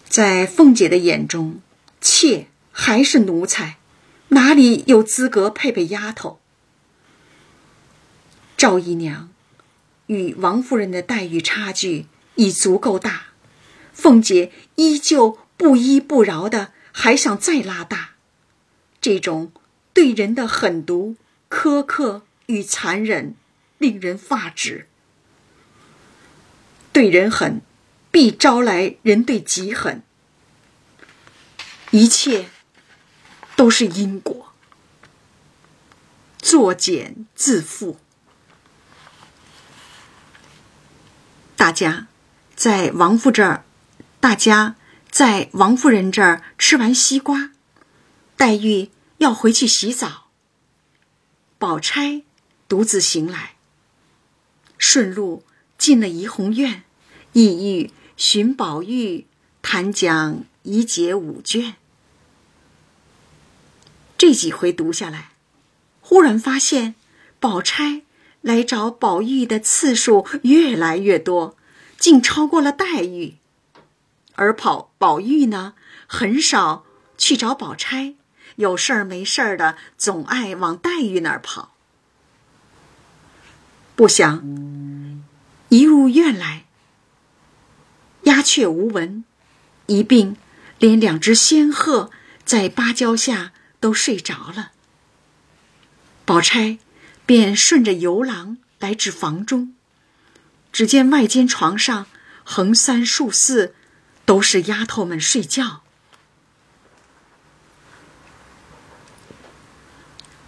[0.08, 1.60] 在凤姐的眼中，
[2.00, 3.76] 妾还是奴才，
[4.28, 6.40] 哪里有资格配备丫头？
[8.56, 9.28] 赵姨娘
[10.06, 13.26] 与王夫人的待遇差距已足够大，
[13.92, 15.38] 凤姐依旧。
[15.56, 18.16] 不依不饶的，还想再拉大，
[19.00, 19.52] 这种
[19.94, 21.14] 对人的狠毒、
[21.48, 23.36] 苛刻与残忍，
[23.78, 24.88] 令人发指。
[26.92, 27.60] 对人狠，
[28.10, 30.02] 必招来人对己狠，
[31.90, 32.48] 一切
[33.56, 34.52] 都是因果，
[36.38, 37.96] 作茧自缚。
[41.56, 42.06] 大家
[42.54, 43.64] 在王夫这儿，
[44.20, 44.76] 大家。
[45.10, 47.52] 在王夫人这儿吃完西瓜，
[48.36, 50.26] 黛玉要回去洗澡。
[51.56, 52.24] 宝钗
[52.66, 53.53] 独自行来，
[54.78, 55.44] 顺路
[55.78, 56.84] 进了怡红院，
[57.32, 59.26] 意欲寻宝玉
[59.62, 61.74] 谈讲怡姐五卷。
[64.16, 65.32] 这几回读下来，
[66.00, 66.94] 忽然发现，
[67.40, 68.02] 宝钗
[68.40, 71.56] 来找宝玉的次数越来越多，
[71.98, 73.36] 竟超过了黛玉。
[74.36, 75.74] 而宝宝玉呢，
[76.06, 76.86] 很少
[77.18, 78.14] 去找宝钗，
[78.56, 81.73] 有事儿没事儿的，总爱往黛玉那儿跑。
[83.96, 84.42] 不想
[85.68, 86.64] 一入院来，
[88.22, 89.24] 鸦雀无闻，
[89.86, 90.36] 一并
[90.78, 92.10] 连两只仙鹤
[92.44, 94.72] 在芭蕉下都睡着了。
[96.24, 96.78] 宝钗
[97.26, 99.74] 便顺着游廊来至房中，
[100.72, 102.06] 只见外间床上
[102.42, 103.74] 横三竖四。
[104.26, 105.82] 都是丫头们睡觉。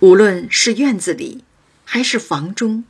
[0.01, 1.45] 无论是院子里
[1.85, 2.85] 还是房中，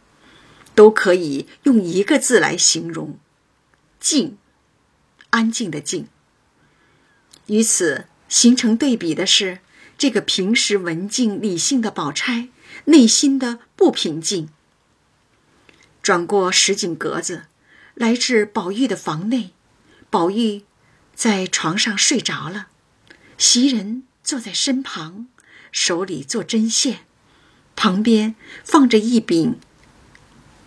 [0.77, 3.19] 都可以用一个字来形容：
[3.99, 4.39] 静，
[5.31, 6.07] 安静的静。
[7.47, 9.59] 与此形成对比的是，
[9.99, 12.51] 这个平时文静理性的宝钗，
[12.85, 14.49] 内心的不平静。
[16.03, 17.47] 转过石井格子，
[17.95, 19.51] 来至宝玉的房内，
[20.09, 20.63] 宝玉。
[21.15, 22.69] 在床上睡着了，
[23.39, 25.29] 袭人坐在身旁，
[25.73, 27.07] 手里做针线，
[27.75, 29.59] 旁边放着一柄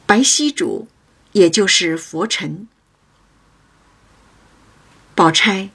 [0.10, 0.88] 白锡主，
[1.34, 2.68] 也就是佛尘。
[5.14, 5.70] 宝钗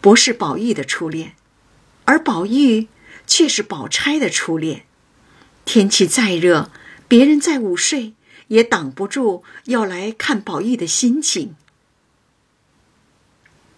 [0.00, 1.34] 不是宝玉的初恋，
[2.04, 2.86] 而宝玉
[3.26, 4.86] 却是宝钗的初恋。
[5.64, 6.70] 天气再热，
[7.08, 8.14] 别人在午睡，
[8.46, 11.56] 也挡不住要来看宝玉的心情。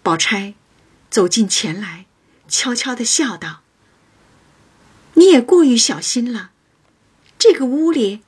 [0.03, 0.53] 宝钗
[1.09, 2.05] 走近前来，
[2.47, 3.61] 悄悄的笑道
[5.15, 6.51] ：“你也过于小心了。
[7.39, 8.21] 这个屋里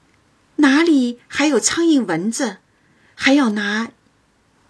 [0.57, 2.57] 哪里还有苍蝇蚊子，
[3.15, 3.91] 还要拿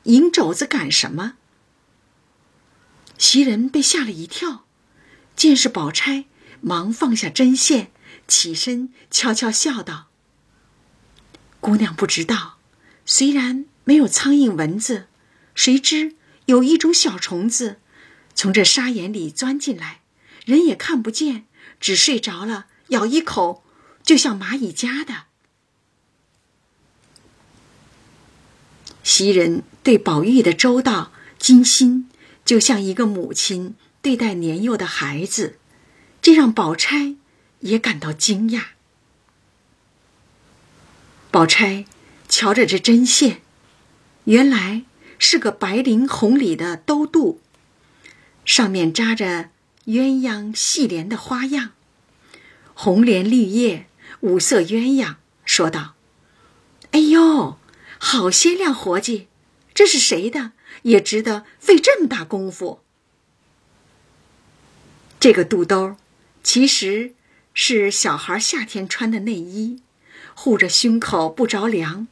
[0.03, 1.33] 银肘子赶什么？”
[3.17, 4.65] 袭人被吓了一跳，
[5.35, 6.25] 见是宝钗，
[6.61, 7.91] 忙放下针线，
[8.27, 10.07] 起身悄悄笑道
[11.59, 12.59] ：“姑娘不知道，
[13.05, 15.07] 虽然没有苍蝇蚊子，
[15.55, 17.79] 谁知有一种小虫子
[18.35, 20.01] 从这沙眼里钻进来，
[20.45, 21.47] 人也看不见，
[21.79, 23.63] 只睡着了，咬一口，
[24.03, 25.26] 就像蚂蚁夹的。
[29.07, 32.09] 袭人对宝玉的周到精心，
[32.43, 35.57] 就像一个母亲对待年幼的孩子，
[36.21, 37.15] 这让宝钗
[37.61, 38.63] 也感到惊讶。
[41.31, 41.85] 宝钗
[42.27, 43.39] 瞧着这针线，
[44.25, 44.83] 原来
[45.17, 47.39] 是个白绫红里的兜肚，
[48.43, 49.51] 上面扎着
[49.85, 51.71] 鸳鸯戏莲的花样，
[52.73, 53.87] 红莲绿叶，
[54.19, 55.15] 五色鸳鸯。
[55.45, 55.93] 说道
[56.91, 57.57] ：“哎呦！”
[57.99, 59.27] 好些亮活计，
[59.73, 60.53] 这是谁的？
[60.83, 62.81] 也值得费这么大功夫。
[65.19, 65.97] 这个肚兜，
[66.43, 67.13] 其实
[67.53, 69.81] 是小孩夏天穿的内衣，
[70.35, 72.07] 护着胸口不着凉。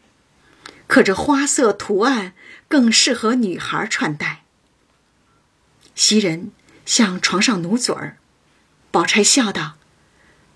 [0.88, 2.34] 可这花色图案
[2.68, 4.44] 更适合女孩穿戴。
[5.94, 6.52] 袭人
[6.86, 8.18] 向床上努嘴儿，
[8.92, 9.78] 宝钗笑道：“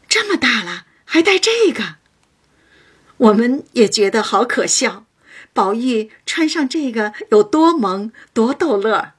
[0.09, 1.95] 这么大了还戴这个？”
[3.17, 5.05] 我们也觉得好可笑。
[5.59, 9.11] 宝玉穿上这个有多萌，多逗乐。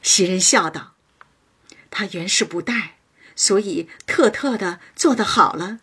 [0.00, 0.94] 袭人笑道
[1.90, 2.98] ：“他原是不戴，
[3.34, 5.80] 所以特特的做的好了，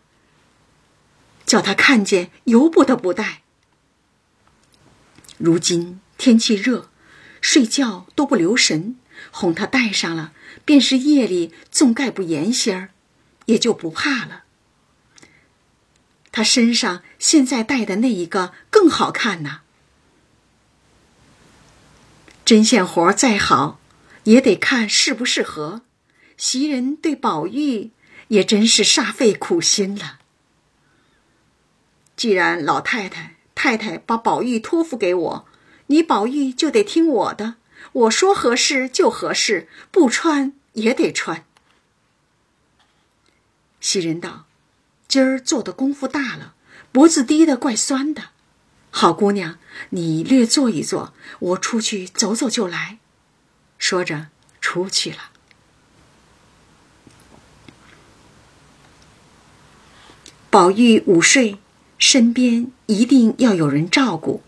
[1.44, 3.42] 叫他看见由不得不戴。
[5.36, 6.88] 如今天气热，
[7.42, 8.96] 睡觉都不留神，
[9.30, 10.32] 哄他戴上了，
[10.64, 12.88] 便是夜里纵盖不严些儿，
[13.44, 14.43] 也就不怕了。”
[16.34, 19.60] 他身上现在戴的那一个更好看呢。
[22.44, 23.78] 针线活再好，
[24.24, 25.82] 也得看适不适合。
[26.36, 27.92] 袭人对宝玉
[28.26, 30.18] 也真是煞费苦心了。
[32.16, 35.46] 既然老太太、太太把宝玉托付给我，
[35.86, 37.54] 你宝玉就得听我的。
[37.92, 41.46] 我说合适就合适，不穿也得穿。
[43.80, 44.43] 袭人道。
[45.14, 46.54] 今儿做的功夫大了，
[46.90, 48.30] 脖子低的怪酸的。
[48.90, 52.98] 好姑娘，你略坐一坐，我出去走走就来。
[53.78, 54.26] 说着，
[54.60, 55.30] 出去了。
[60.50, 61.58] 宝玉午睡，
[61.96, 64.42] 身边一定要有人照顾。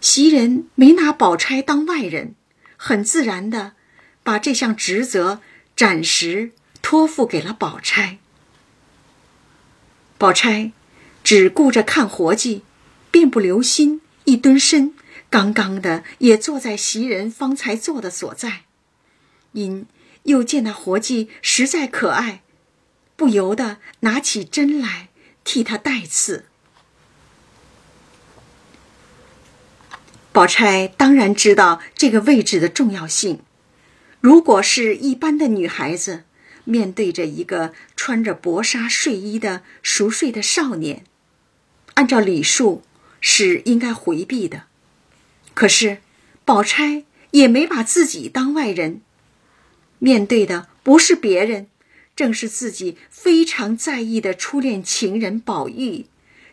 [0.00, 2.34] 袭人没拿宝钗当外人，
[2.78, 3.72] 很自然的
[4.22, 5.42] 把这项职责
[5.76, 8.19] 暂时托付给了宝钗。
[10.20, 10.72] 宝钗
[11.24, 12.62] 只顾着看活计，
[13.10, 14.92] 便不留心，一蹲身，
[15.30, 18.64] 刚刚的也坐在袭人方才坐的所在。
[19.52, 19.86] 因
[20.24, 22.42] 又见那活计实在可爱，
[23.16, 25.08] 不由得拿起针来
[25.42, 26.44] 替他带刺。
[30.32, 33.40] 宝钗当然知道这个位置的重要性，
[34.20, 36.24] 如果是一般的女孩子。
[36.70, 41.04] 面对着一个穿着薄纱睡衣的熟睡的少年，
[41.94, 42.82] 按照礼数
[43.20, 44.66] 是应该回避的。
[45.52, 45.98] 可是，
[46.44, 47.02] 宝钗
[47.32, 49.00] 也没把自己当外人，
[49.98, 51.66] 面对的不是别人，
[52.14, 56.06] 正是自己非常在意的初恋情人宝玉，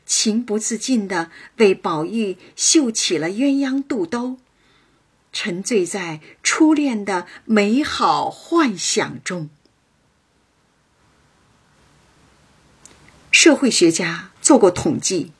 [0.03, 4.37] 情不自禁的为宝玉绣起了鸳鸯肚兜，
[5.31, 9.51] 沉醉在初恋的美好幻想中。
[13.39, 15.31] 社会学家做过统计，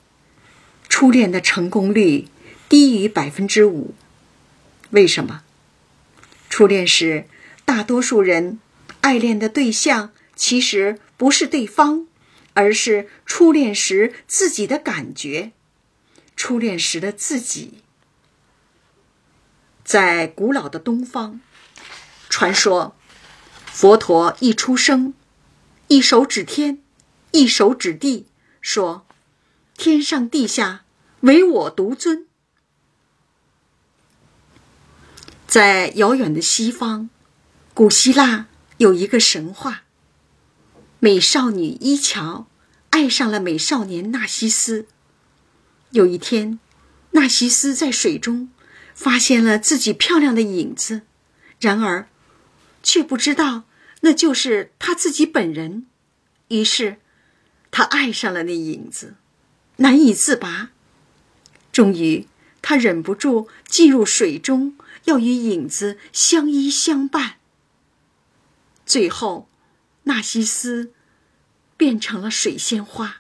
[0.88, 2.28] 初恋的成功率
[2.70, 3.96] 低于百分之五。
[4.92, 5.42] 为什么？
[6.48, 7.26] 初恋时，
[7.66, 8.60] 大多数人
[9.02, 12.06] 爱恋的对象其实不是对方，
[12.54, 15.54] 而是初恋时自己的感觉，
[16.36, 17.80] 初恋时的自己。
[19.84, 21.42] 在古老的东方，
[22.30, 22.96] 传说
[23.66, 25.16] 佛陀一出生，
[25.88, 26.84] 一手指天。
[27.32, 28.28] 一手指地，
[28.62, 29.06] 说
[29.78, 30.86] ：“天上地下，
[31.22, 32.26] 唯我独尊。”
[35.46, 37.10] 在遥远的西方，
[37.74, 38.48] 古希腊
[38.78, 39.84] 有一个神话：
[41.00, 42.48] 美少女伊乔
[42.90, 44.88] 爱上了美少年纳西斯。
[45.92, 46.60] 有一天，
[47.12, 48.50] 纳西斯在水中
[48.96, 51.02] 发现了自己漂亮的影子，
[51.60, 52.08] 然而
[52.82, 53.64] 却不知道
[54.02, 55.86] 那就是他自己本人。
[56.48, 56.98] 于是。
[57.72, 59.16] 他爱上了那影子，
[59.78, 60.72] 难以自拔。
[61.72, 62.28] 终于，
[62.62, 67.36] 他忍不住进入水中，要与影子相依相伴。
[68.86, 69.48] 最后，
[70.04, 70.92] 纳西斯
[71.76, 73.18] 变成了水仙花，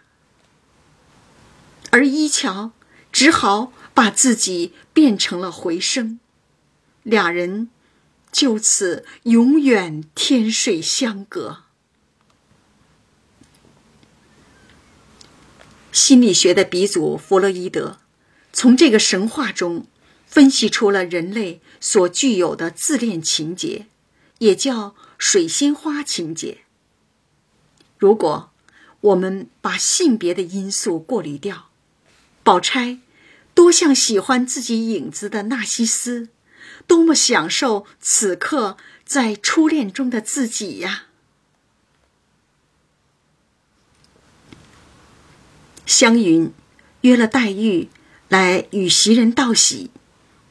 [1.91, 2.71] 而伊乔
[3.11, 6.19] 只好把自己变成了回声，
[7.03, 7.69] 俩人
[8.31, 11.65] 就此永远天水相隔。
[15.97, 17.97] 心理学的鼻祖弗洛伊德，
[18.53, 19.87] 从这个神话中
[20.27, 23.87] 分析出了人类所具有的自恋情节，
[24.37, 26.59] 也叫水仙花情节。
[27.97, 28.51] 如果
[29.01, 31.71] 我们把性别的因素过滤掉，
[32.43, 32.99] 宝钗
[33.55, 36.29] 多像喜欢自己影子的纳西斯，
[36.85, 41.06] 多么享受此刻在初恋中的自己呀！
[45.87, 46.51] 湘云
[47.01, 47.87] 约了黛玉
[48.27, 49.89] 来与袭人道喜，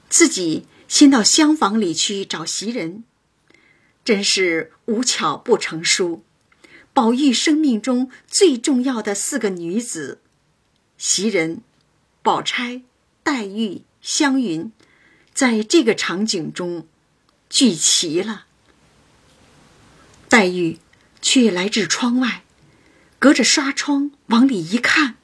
[0.08, 3.04] 自己先到厢房里去找袭人，
[4.02, 6.24] 真是无巧不成书。
[6.94, 10.22] 宝玉生命中最重要的四个女子——
[10.96, 11.60] 袭人、
[12.22, 12.80] 宝钗、
[13.22, 14.72] 黛玉、湘云，
[15.34, 16.88] 在这个场景中
[17.50, 18.46] 聚齐了。
[20.30, 20.78] 黛玉
[21.20, 22.42] 却来至窗外，
[23.18, 25.16] 隔着纱窗往里一看。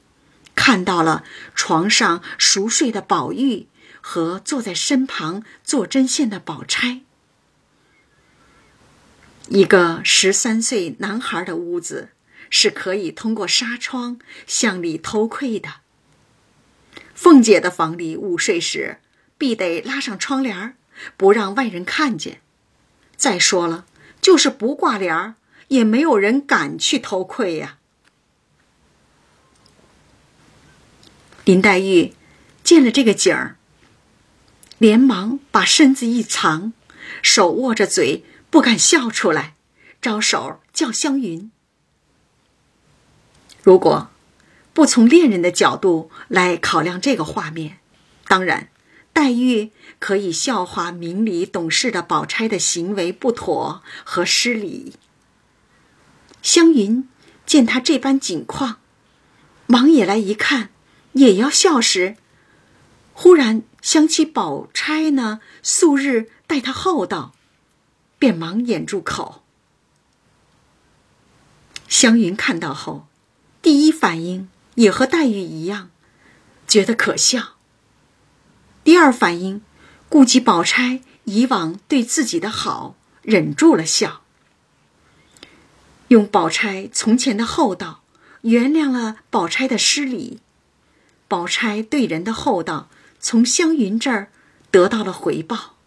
[0.55, 1.23] 看到了
[1.55, 3.67] 床上熟睡的宝玉
[4.01, 7.01] 和坐在身旁做针线的宝钗。
[9.49, 12.09] 一个十三岁男孩的屋子
[12.49, 15.81] 是可以通过纱窗向里偷窥的。
[17.13, 18.99] 凤姐的房里午睡时，
[19.37, 20.75] 必得拉上窗帘
[21.17, 22.41] 不让外人看见。
[23.15, 23.85] 再说了，
[24.21, 25.35] 就是不挂帘儿
[25.67, 27.77] 也没有人敢去偷窥呀。
[31.45, 32.13] 林黛玉
[32.63, 33.57] 见了这个景儿，
[34.77, 36.71] 连忙把身子一藏，
[37.21, 39.55] 手握着嘴，不敢笑出来，
[40.01, 41.51] 招手叫湘云。
[43.61, 44.09] 如果
[44.73, 47.79] 不从恋人的角度来考量这个画面，
[48.27, 48.69] 当然，
[49.11, 54.93] 黛玉可以笑话明理懂事的宝钗的行为不妥和失礼。
[56.41, 57.07] 湘云
[57.45, 58.77] 见他这般景况，
[59.67, 60.69] 忙也来一看。
[61.13, 62.17] 也要笑时，
[63.13, 67.33] 忽然想起宝钗呢，素日待他厚道，
[68.19, 69.43] 便忙掩住口。
[71.87, 73.07] 湘云看到后，
[73.61, 75.91] 第一反应也和黛玉一样，
[76.67, 77.53] 觉得可笑。
[78.83, 79.61] 第二反应，
[80.09, 84.23] 顾及宝钗以往对自己的好，忍住了笑，
[86.07, 88.03] 用宝钗从前的厚道，
[88.41, 90.39] 原谅了宝钗的失礼。
[91.27, 94.29] 宝钗对人的厚道，从湘云这儿
[94.69, 95.77] 得到了回报。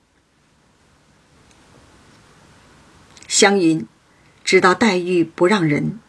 [3.28, 3.86] 湘云
[4.44, 6.00] 知道黛玉不让人，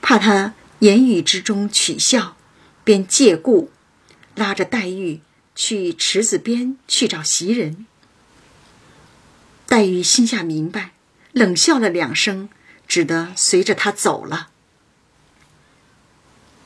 [0.00, 2.36] 怕她言语之中取笑，
[2.84, 3.70] 便借故
[4.34, 5.20] 拉着黛玉
[5.54, 7.86] 去池子边去找袭人。
[9.66, 10.92] 黛玉心下明白，
[11.32, 12.48] 冷笑了两声，
[12.86, 14.51] 只得随着他走了。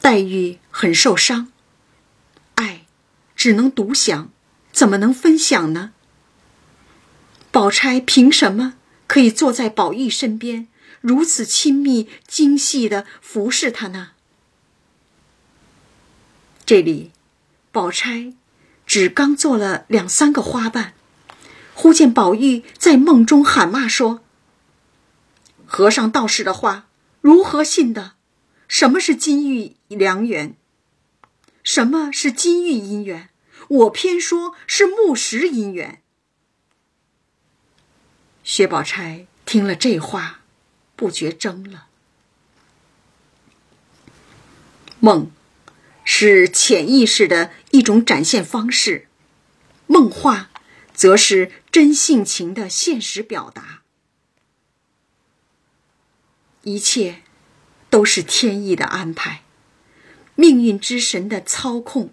[0.07, 1.51] 黛玉很受伤。
[2.55, 2.87] 爱
[3.35, 4.31] 只能独享，
[4.71, 5.91] 怎么能分享呢？
[7.51, 8.75] 宝钗凭什么
[9.09, 10.69] 可以坐在宝玉身边，
[11.01, 14.11] 如此亲密、精细的服侍他呢？
[16.65, 17.11] 这里，
[17.73, 18.33] 宝钗
[18.87, 20.95] 只刚做了两三个花瓣，
[21.75, 24.21] 忽见宝玉在梦中喊骂说
[25.67, 26.87] ：“和尚道士的话，
[27.21, 28.13] 如何信的？
[28.69, 30.57] 什么是金玉良缘？
[31.63, 33.31] 什么是金玉姻缘？”
[33.69, 36.01] 我偏说是木石姻缘。
[38.45, 40.43] 薛宝钗听了这话，
[40.95, 41.89] 不觉怔了。
[45.01, 45.33] 梦，
[46.05, 49.07] 是潜意识的一种展现方式；
[49.89, 50.51] 梦话，
[50.95, 53.83] 则是真性情的现实表达。
[56.63, 57.23] 一切，
[57.97, 59.43] 都是天意的安排，
[60.35, 62.11] 命运之神的操控。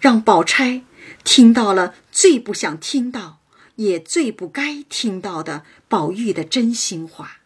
[0.00, 0.82] 让宝钗
[1.22, 3.38] 听到了最不想听到，
[3.76, 7.38] 也最不该听到的宝玉的真心话。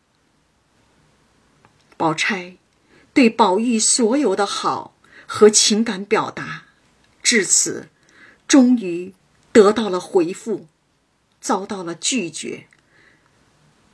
[1.99, 2.57] 宝钗
[3.13, 4.97] 对宝玉所有的好
[5.27, 6.63] 和情感表达，
[7.23, 7.91] 至此
[8.49, 9.13] 终于
[9.53, 10.67] 得到了回复，
[11.43, 12.69] 遭到了拒绝，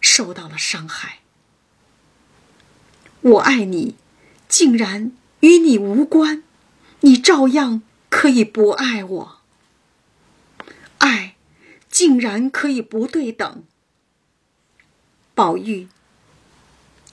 [0.01, 1.23] 受到了伤害。
[3.27, 3.97] 我爱你，
[4.49, 5.11] 竟然
[5.41, 6.43] 与你无关，
[7.01, 7.83] 你照样。
[8.09, 9.41] 可以不爱我，
[10.99, 11.35] 爱
[11.91, 13.65] 竟然可以不对等。
[15.35, 15.89] 宝玉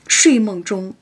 [0.08, 0.96] 睡梦中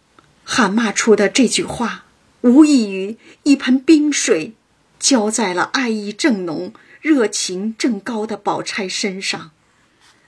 [0.43, 2.05] 喊骂出的这句话，
[2.41, 4.55] 无异于一盆冰水
[4.97, 9.51] 浇在了爱意正浓、热情正高的宝钗身上，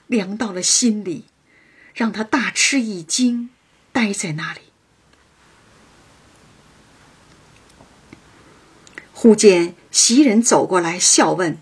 [0.06, 1.24] 凉到了心里，
[1.94, 3.50] 让他大吃一惊，
[3.90, 4.60] 呆在那里。
[9.24, 11.56] 忽见袭人走过来，笑问：“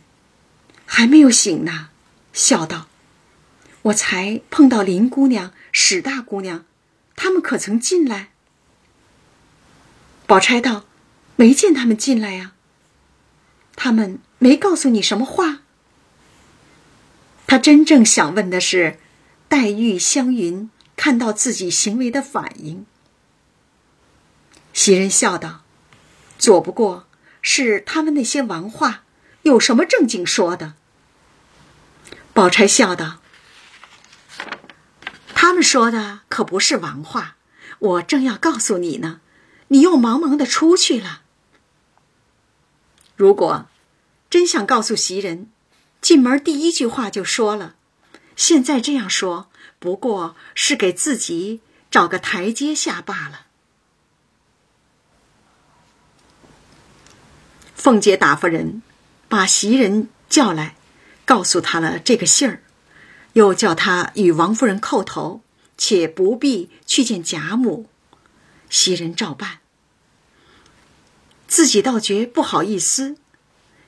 [0.84, 1.90] 还没有醒呢？”
[2.34, 2.88] 笑道
[3.82, 6.64] ：“我才碰到林姑娘、史大姑娘，
[7.14, 8.30] 他们可曾进来？”
[10.26, 10.86] 宝钗道
[11.36, 12.54] ：“没见他们进来呀。
[13.76, 15.60] 他们没告诉你什么话。”
[17.46, 18.98] 他真正想问的是，
[19.48, 22.84] 黛玉、湘云看到自己行为的反应。
[24.72, 25.62] 袭人笑道
[26.36, 27.06] ：“左不过。”
[27.42, 29.02] 是他们那些王话，
[29.42, 30.74] 有什么正经说的？
[32.32, 33.18] 宝钗笑道
[35.34, 37.36] ：“他们说的可不是王话，
[37.78, 39.20] 我正要告诉你呢，
[39.68, 41.22] 你又忙忙的出去了。
[43.16, 43.66] 如果
[44.30, 45.50] 真想告诉袭人，
[46.00, 47.74] 进门第一句话就说了，
[48.34, 53.41] 现在这样说，不过是给自己找个台阶下罢了。”
[57.82, 58.80] 凤姐打发人
[59.28, 60.76] 把袭人叫来，
[61.24, 62.62] 告诉他了这个信儿，
[63.32, 65.40] 又叫他与王夫人叩头，
[65.76, 67.88] 且不必去见贾母。
[68.70, 69.58] 袭人照办，
[71.48, 73.16] 自己倒觉不好意思。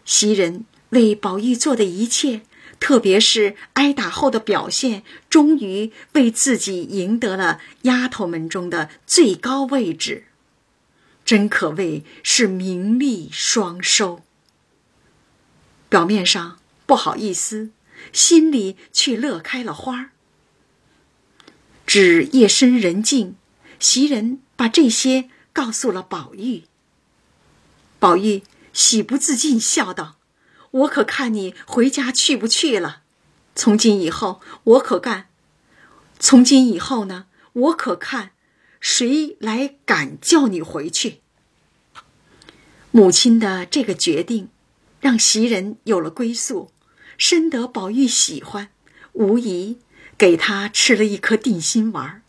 [0.05, 2.41] 袭人为宝玉做的一切，
[2.81, 10.25] 特别是挨打后的表现，终于为自己赢得了丫头们中的最高位置。
[11.25, 14.23] 真可谓是名利双收。
[15.89, 17.71] 表面上不好意思，
[18.13, 20.11] 心里却乐开了花。
[21.87, 23.37] 至夜深人静，
[23.79, 26.65] 袭人把这些告诉了宝玉。
[27.99, 30.17] 宝玉喜不自禁，笑道
[30.73, 33.03] ：“我可看你回家去不去了。
[33.55, 35.29] 从今以后，我可干。
[36.19, 38.33] 从今以后呢，我可看。”
[38.85, 41.23] 谁来敢叫你回去？
[42.91, 44.51] 母亲的这个决定，
[45.01, 46.71] 让袭人有了归宿，
[47.17, 48.69] 深得宝玉喜欢，
[49.15, 49.79] 无疑
[50.19, 52.23] 给他吃了一颗定心丸，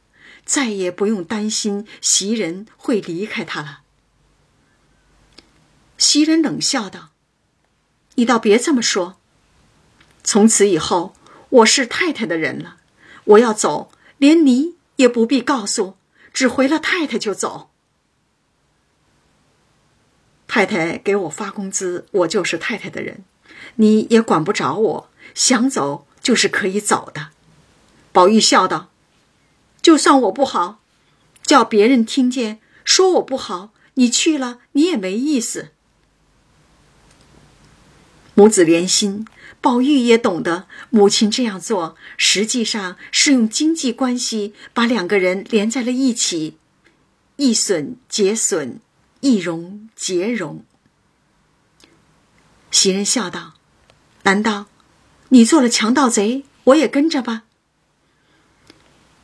[0.45, 3.81] 再也不用担心袭人会离开他了。
[5.97, 7.09] 袭人冷笑道
[8.15, 9.19] ：“你倒别这么说。
[10.23, 11.17] 从此以后，
[11.49, 12.77] 我是太太的人了，
[13.25, 15.97] 我要走，连你也不必告诉。”
[16.35, 17.71] 只回了太太就走。
[20.45, 23.23] 太太给我发工资，我就是太太的人，
[23.75, 25.09] 你也管不着我。
[25.33, 27.29] 想走就是可以走的。
[28.11, 28.89] 宝玉笑道
[29.81, 30.81] ：“就算我不好，
[31.41, 35.69] 叫别人听见说我不好，你去了你也没意思。”
[38.35, 39.25] 母子连心。
[39.65, 46.59] 宝玉也懂得，母亲这样做实际上是用经济关系把两个人连在了一起，
[47.37, 48.79] 一损结损，
[49.21, 50.63] 一荣结荣。
[52.69, 53.55] 袭人笑道
[54.21, 54.67] ：“难道
[55.29, 57.45] 你做了强盗贼，我也跟着吧？”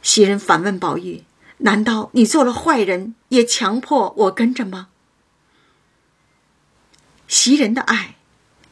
[0.02, 1.24] 袭人反问宝玉
[1.70, 4.88] ：“难道你做了坏人，也强迫我跟着吗？”
[7.30, 8.16] 袭人的爱。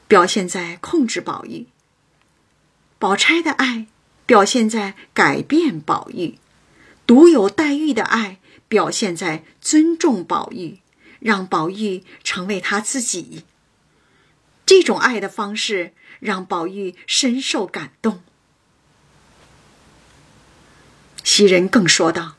[0.10, 1.68] 表现在控制宝玉，
[2.98, 3.86] 宝钗的爱
[4.26, 6.40] 表现在改变宝玉，
[7.06, 10.80] 独有黛玉的爱表现在尊重宝玉，
[11.20, 13.44] 让宝玉成为他自己。
[14.66, 18.24] 这种爱的方式让宝玉深受感动。
[21.24, 22.36] 袭人更说道：“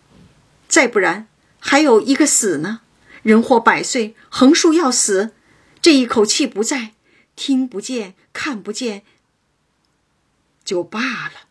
[0.67, 1.29] 再不然，
[1.61, 2.81] 还有一个死呢。
[3.23, 5.35] 人活百岁，横竖要死，
[5.81, 6.95] 这一口气不在。”
[7.41, 9.03] 听不见，看不见，
[10.63, 11.49] 就罢了。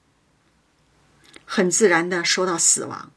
[1.46, 3.12] 很自然的说到死亡，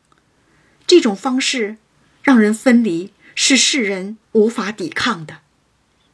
[0.86, 1.76] 这种方式
[2.22, 5.40] 让人分离，是世人无法抵抗的。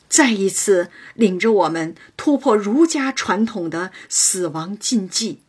[0.08, 5.40] 再一次领着我们突破儒家传统的死亡禁忌。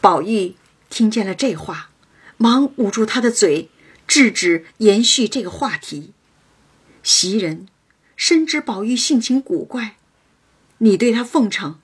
[0.00, 0.56] 宝玉
[0.90, 1.90] 听见了这话，
[2.38, 3.70] 忙捂住他的嘴，
[4.08, 6.12] 制止延续这个话题。
[7.02, 7.66] 袭人
[8.16, 9.96] 深知宝玉性情古怪，
[10.78, 11.80] 你对他奉承，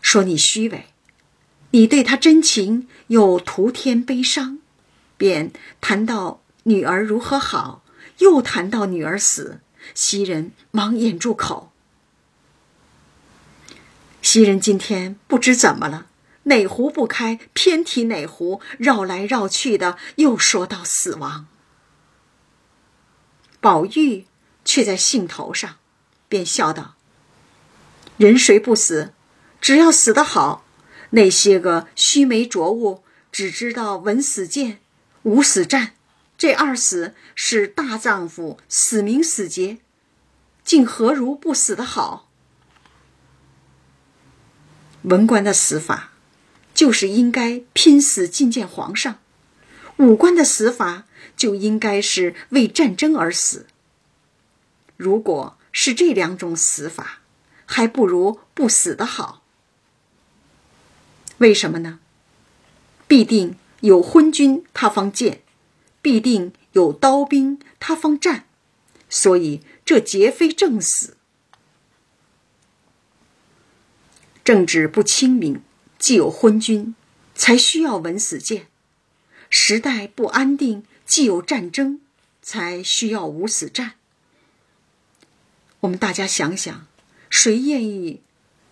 [0.00, 0.86] 说你虚伪；
[1.70, 4.58] 你对他真情，又徒添悲伤。
[5.16, 7.82] 便谈到女儿如何好，
[8.18, 9.60] 又谈到女儿死，
[9.94, 11.72] 袭人忙掩住口。
[14.20, 16.08] 袭人今天不知怎么了，
[16.42, 21.46] 哪壶不开，偏提哪壶，绕来绕去的，又说到死亡。
[23.60, 24.26] 宝玉
[24.64, 25.76] 却在兴头上，
[26.28, 26.94] 便笑道
[28.18, 29.12] ：“人谁不死？
[29.60, 30.64] 只要死得好。
[31.10, 34.80] 那些个须眉浊物，只知道闻死谏，
[35.22, 35.92] 无死战。
[36.36, 39.78] 这二死是大丈夫死名死节，
[40.64, 42.28] 竟何如不死的好？
[45.02, 46.10] 文官的死法，
[46.74, 49.14] 就是应该拼死觐见皇上；
[49.96, 51.04] 武官的死法，
[51.36, 53.66] 就应该是为战争而死。”
[54.96, 57.20] 如果是这两种死法，
[57.66, 59.42] 还不如不死的好。
[61.38, 62.00] 为什么呢？
[63.06, 65.42] 必定有昏君他方见，
[66.00, 68.46] 必定有刀兵他方战，
[69.10, 71.16] 所以这绝非正死。
[74.42, 75.62] 政治不清明，
[75.98, 76.94] 既有昏君，
[77.34, 78.62] 才需要文死谏；
[79.50, 82.00] 时代不安定，既有战争，
[82.42, 83.92] 才需要无死战。
[85.80, 86.86] 我们大家想想，
[87.30, 88.20] 谁愿意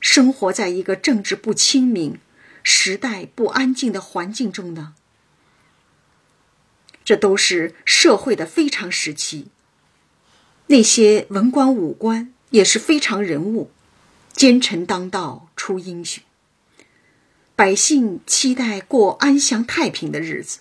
[0.00, 2.18] 生活在一个政治不清明、
[2.64, 4.94] 时代不安静的环境中呢？
[7.04, 9.48] 这都是社会的非常时期。
[10.66, 13.70] 那些文官武官也是非常人物，
[14.32, 16.24] 奸臣当道出英雄。
[17.54, 20.58] 百姓期待过安详太平的日子，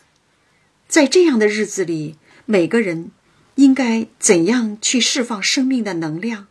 [0.93, 3.09] 在这样的日子里，每个人。
[3.55, 6.47] 应该怎样去释放生命的能量，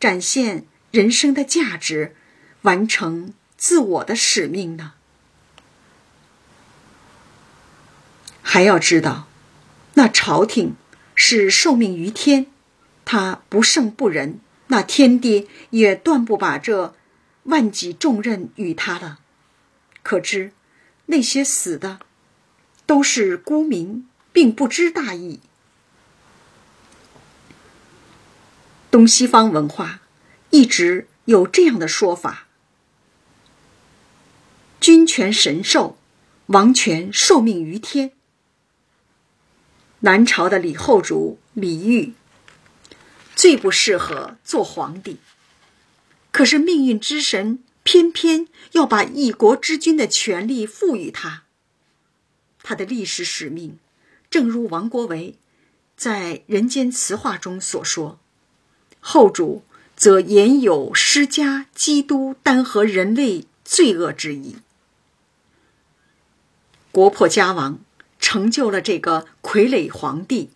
[0.00, 2.16] 展现人生的价值，
[2.62, 4.94] 完成自我的使命呢？
[8.42, 9.28] 还要知道，
[9.94, 10.74] 那朝廷
[11.14, 12.46] 是受命于天，
[13.04, 16.96] 他不圣不仁，那天帝也断不把这
[17.44, 19.20] 万己重任与他了。
[20.02, 20.50] 可知
[21.06, 22.00] 那些死的
[22.86, 25.40] 都是孤名，并不知大义。
[28.90, 30.00] 东西方文化
[30.50, 32.46] 一直有这样的说法：
[34.80, 35.98] 君权神授，
[36.46, 38.12] 王权受命于天。
[40.00, 42.14] 南朝的李后主李煜
[43.34, 45.18] 最不适合做皇帝，
[46.30, 51.42] 可是命运之神偏偏要把一国之君的权力赋予他。
[52.68, 53.78] 他的历史使命，
[54.28, 55.36] 正如王国维
[55.96, 58.18] 在《人间词话》中所说。
[58.98, 59.62] 后主
[59.94, 64.56] 则言有施加基督单合人类罪恶之意，
[66.90, 67.78] 国破家亡，
[68.18, 70.50] 成就了这个傀儡皇帝，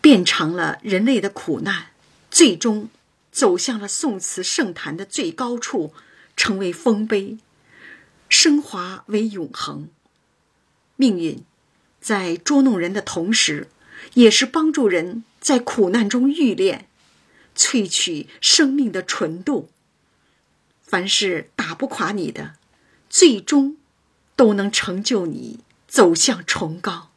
[0.00, 1.92] 变成了人类的苦难，
[2.28, 2.90] 最终
[3.30, 5.94] 走向了宋词圣坛的最高处，
[6.36, 7.38] 成为丰碑，
[8.28, 9.88] 升华为永恒。
[10.96, 11.44] 命运
[12.00, 13.68] 在捉弄人的同时，
[14.14, 16.88] 也是帮助人在苦难中愈炼。
[17.56, 19.70] 萃取生命的纯度。
[20.82, 22.54] 凡是打不垮你的，
[23.08, 23.76] 最终
[24.36, 27.10] 都能成就你走向崇高。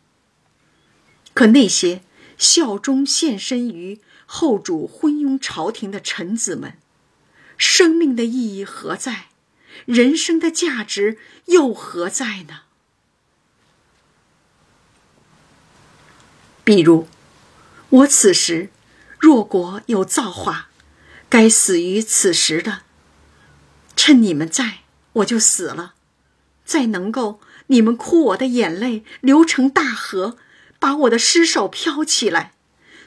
[1.33, 2.01] 可那些
[2.37, 6.77] 效忠献身于后主昏庸朝廷的臣子们，
[7.57, 9.29] 生命的意义何在？
[9.85, 12.61] 人生的价值又何在呢？
[16.67, 17.07] 比如，
[17.87, 18.69] 我此时。
[19.21, 20.67] 若果有造化，
[21.29, 22.81] 该死于此时的，
[23.95, 24.79] 趁你们在，
[25.13, 25.93] 我就死了；
[26.65, 30.37] 再能够你们哭我的眼泪流成大河，
[30.77, 32.51] 把我的尸首飘起来，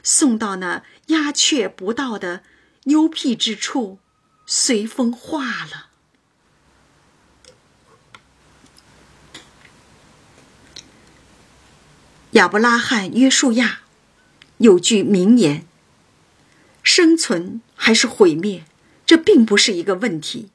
[0.01, 2.41] 送到那鸦雀不到的
[2.85, 3.99] 幽僻之处，
[4.47, 5.90] 随风化了。
[12.31, 13.81] 亚伯拉罕·约书亚
[14.57, 15.65] 有句名言。
[16.81, 18.63] 生存还是毁灭，
[19.05, 20.49] 这并不是一个问题。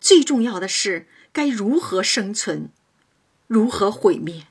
[0.00, 2.70] 最重要的是该如何生存，
[3.48, 4.46] 如何毁灭。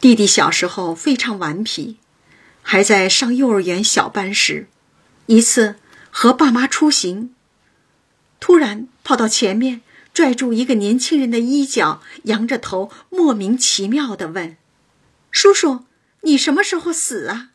[0.00, 1.98] 弟弟小时候非常顽皮，
[2.62, 4.68] 还在上幼儿园小班时，
[5.26, 5.76] 一次
[6.10, 7.34] 和爸妈出行，
[8.40, 9.82] 突然跑到前面，
[10.12, 14.56] 拽住一个年轻人的衣角，扬着头，莫名其妙的问
[15.30, 15.84] ：“叔叔。”
[16.22, 17.50] 你什么时候死啊？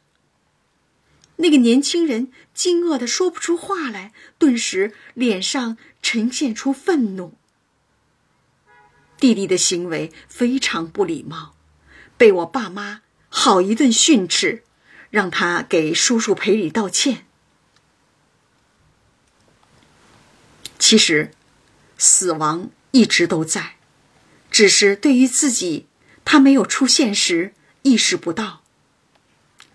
[1.36, 7.38] 那个年轻人惊愕的说不出话来，顿时脸上呈现出愤怒。
[9.18, 11.56] 弟弟的行为非常不礼貌，
[12.18, 14.64] 被我爸妈好一顿训斥，
[15.10, 17.26] 让他给叔叔赔礼道歉。
[20.80, 21.34] 其实，
[22.06, 23.78] 死亡一直都在，
[24.52, 25.88] 只是对于自己，
[26.26, 27.54] 他没有出现时。
[27.84, 28.62] 意识不到。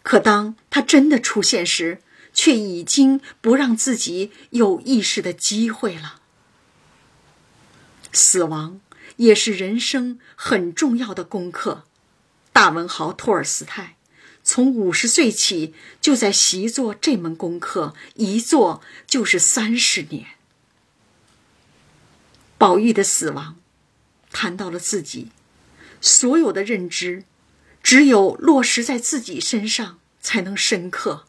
[0.03, 2.03] 可当他真的出现时，
[2.33, 6.21] 却已经不让自己有意识的机会了。
[8.13, 8.81] 死亡
[9.17, 11.85] 也是人生很重要的功课。
[12.53, 13.97] 大文豪托尔斯泰
[14.43, 20.38] 从五十岁起就在习作这门功课，一做就是三十年。
[22.59, 23.57] 宝玉的死亡，
[24.33, 25.31] 谈到了自己
[26.01, 27.25] 所有的认知，
[27.83, 31.25] 只有落实在自己身上才能深刻。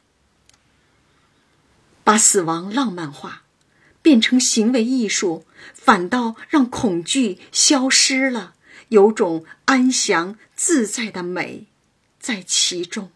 [2.03, 3.43] 把死亡浪漫化，
[4.01, 8.55] 变成行为艺术，反倒让恐惧消失了，
[8.87, 11.67] 有种安详自在的美
[12.19, 13.11] 在其中。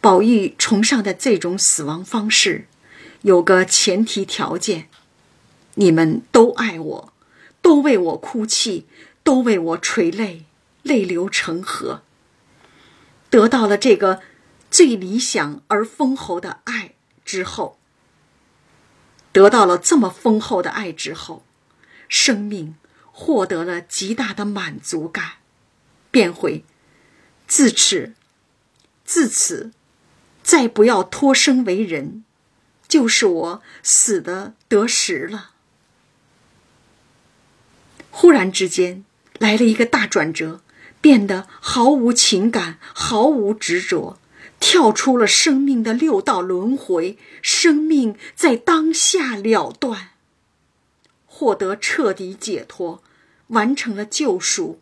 [0.00, 2.66] 宝玉崇尚的这种死亡方式，
[3.20, 4.88] 有个前提条件：
[5.78, 7.12] 你们都爱我，
[7.60, 8.86] 都为我哭泣，
[9.24, 10.44] 都为我垂泪，
[10.82, 12.02] 泪流成河。
[13.30, 14.20] 得到了这个。
[14.70, 16.92] 最理想而丰厚的爱
[17.24, 17.78] 之后，
[19.32, 21.42] 得到了这么丰厚的爱之后，
[22.06, 22.76] 生命
[23.10, 25.36] 获得了极大的满足感，
[26.10, 26.66] 便会
[27.46, 28.12] 自此
[29.06, 29.72] 自此
[30.42, 32.26] 再不要托生为人，
[32.86, 35.52] 就是我死的得时了。
[38.20, 39.04] 忽然之间
[39.38, 40.60] 来了一个大转折，
[41.00, 44.18] 变得毫无情感，毫无执着。
[44.58, 50.08] 跳出了生命的六道轮回，生命在当下了断，
[51.26, 53.04] 获得彻底解脱，
[53.46, 54.80] 完成了救赎，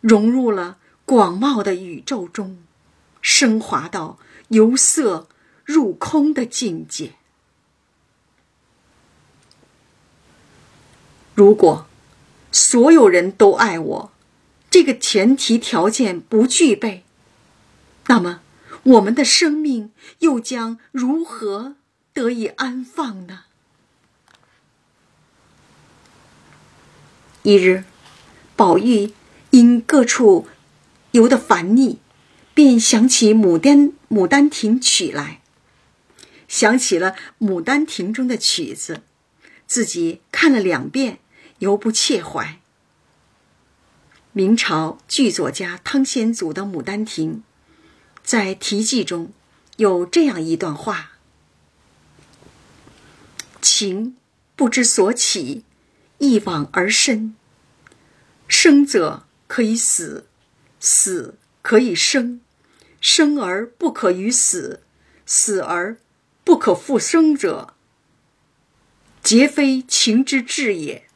[0.00, 2.62] 融入了广袤的宇宙中，
[3.20, 4.20] 升华到
[4.50, 5.26] 由色
[5.64, 7.14] 入空的境界。
[11.34, 11.88] 如果
[12.56, 14.12] 所有人都爱我，
[14.70, 17.04] 这个前提条件不具备，
[18.06, 18.40] 那么。
[18.82, 19.90] 我们的生命
[20.20, 21.74] 又将如何
[22.12, 23.40] 得以安放呢？
[27.42, 27.82] 一日，
[28.54, 29.12] 宝玉
[29.50, 30.46] 因各处
[31.10, 31.98] 游得烦腻，
[32.54, 35.42] 便想起《牡丹牡丹亭》曲来，
[36.46, 39.02] 想起了《牡丹亭》中的曲子，
[39.66, 41.18] 自己看了两遍，
[41.58, 42.60] 犹不切怀。
[44.32, 47.34] 明朝剧作家汤显祖的《牡丹亭》。
[48.22, 49.32] 在题记中，
[49.76, 51.12] 有这样一段话
[53.62, 54.16] ：“情
[54.56, 55.64] 不知所起，
[56.18, 57.36] 一往而深。
[58.48, 60.26] 生者可以死，
[60.80, 62.40] 死可以生，
[63.00, 64.82] 生而不可与死，
[65.24, 65.96] 死而
[66.42, 67.74] 不可复生者，
[69.22, 71.04] 皆非情之至也。”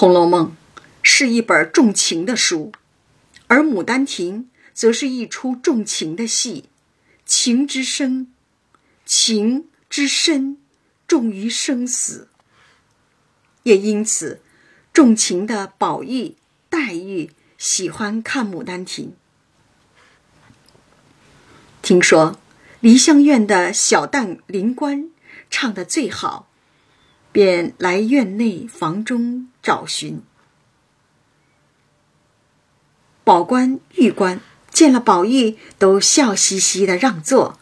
[0.00, 0.56] 红楼梦》
[1.02, 2.72] 是一本重情的书。
[3.48, 6.70] 而《牡丹亭》则是一出重情的戏，
[7.26, 8.32] 情之深，
[9.04, 10.56] 情之深，
[11.06, 12.28] 重于生死。
[13.64, 14.40] 也因此，
[14.94, 16.34] 重情的宝玉、
[16.70, 19.08] 黛玉喜欢看《牡丹亭》。
[21.82, 22.40] 听说
[22.80, 25.10] 梨香院的小旦灵官
[25.50, 26.48] 唱得最好，
[27.32, 30.22] 便来院内房中找寻。
[33.22, 34.40] 宝官、玉官
[34.70, 37.58] 见了宝玉，都笑嘻嘻的让座，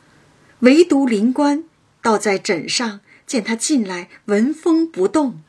[0.61, 1.65] 唯独林官
[2.01, 5.43] 倒在枕上，见他进来，纹风不动。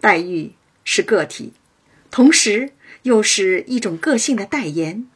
[0.00, 0.54] 黛玉
[0.84, 1.52] 是个体，
[2.10, 5.06] 同时又是一种个性的代言。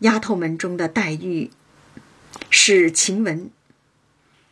[0.00, 1.50] 丫头们中的黛玉
[2.50, 3.50] 是晴雯，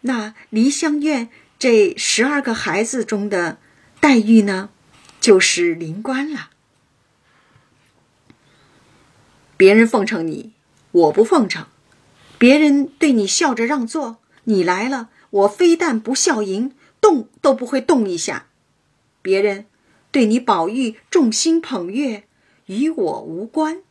[0.03, 1.29] 那梨香院
[1.59, 3.59] 这十二个孩子中的
[4.01, 4.71] 黛玉呢，
[5.21, 6.51] 就是灵官了。
[9.57, 10.53] 别人奉承你，
[10.91, 11.67] 我不奉承；
[12.39, 18.47] 别人对你笑着让座，你来了，我非但不笑迎，动都不会动一下。
[19.21, 19.67] 别人
[20.11, 22.25] 对你宝玉众星捧月，
[22.67, 23.83] 与我无关。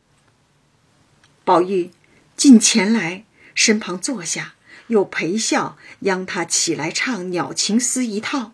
[1.44, 1.92] 宝玉
[2.36, 4.54] 近前来，身旁坐下，
[4.88, 8.52] 又陪笑央他起来唱鸟情思一套。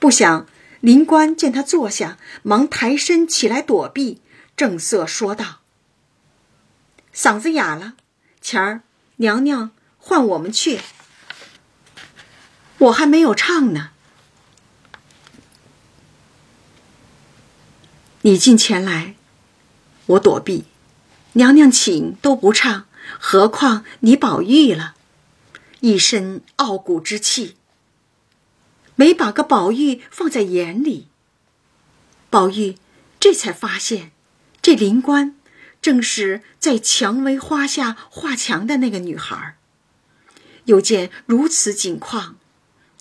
[0.00, 0.46] 不想
[0.84, 4.20] 林官见他坐下，忙抬身起来躲避，
[4.54, 5.60] 正色说道。
[7.14, 7.94] 嗓子哑了，
[8.42, 8.82] 前儿
[9.16, 10.80] 娘娘唤我们去，
[12.76, 13.92] 我还没有唱呢。
[18.20, 19.14] 你进前来，
[20.04, 20.66] 我躲避，
[21.32, 22.84] 娘娘请都不唱，
[23.18, 24.94] 何况你宝玉了？
[25.80, 27.56] 一身傲骨之气，
[28.96, 31.08] 没把个宝玉放在眼里。
[32.30, 32.76] 宝玉
[33.20, 34.12] 这才发现，
[34.60, 35.36] 这灵官
[35.80, 39.56] 正是在蔷薇花下画墙的那个女孩。
[40.64, 42.36] 又见如此景况，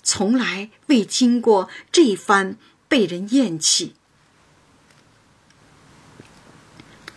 [0.04, 2.58] 从来未经过这番
[2.90, 3.96] 被人厌弃，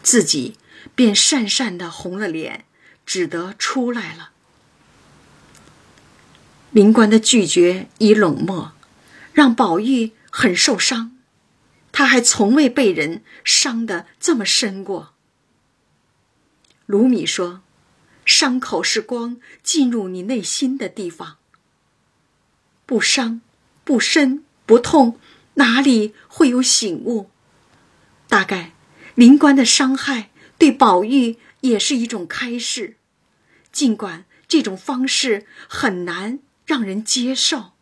[0.04, 0.56] 自己
[0.94, 2.64] 便讪讪的红了脸，
[3.04, 4.30] 只得出来了。
[6.76, 8.74] 灵官的拒绝与冷漠，
[9.32, 11.16] 让宝玉很受伤。
[11.90, 15.14] 他还从未被人伤得这么深过。
[16.84, 17.62] 卢米说
[18.26, 21.38] ：“伤口是光进入你内心的地方，
[22.84, 23.40] 不伤、
[23.82, 25.18] 不深、不痛，
[25.54, 27.30] 哪里会有醒悟？
[28.28, 28.74] 大概
[29.14, 32.98] 灵官的伤害对宝玉也是一种开示，
[33.72, 37.72] 尽管这种方式很难。”让人接受，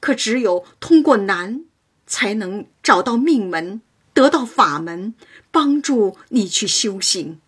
[0.00, 1.64] 可只有通过难，
[2.06, 3.80] 才能找到命门，
[4.12, 5.14] 得到法门，
[5.52, 7.40] 帮助你去修行。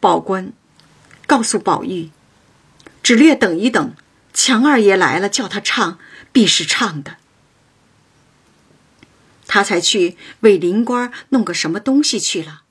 [0.00, 0.54] 宝官
[1.26, 2.10] 告诉宝玉，
[3.02, 3.94] 只略等一等，
[4.32, 5.98] 强二爷来了，叫他唱，
[6.32, 7.18] 必是唱的。
[9.46, 12.62] 他才去为灵官弄个什么东西去了。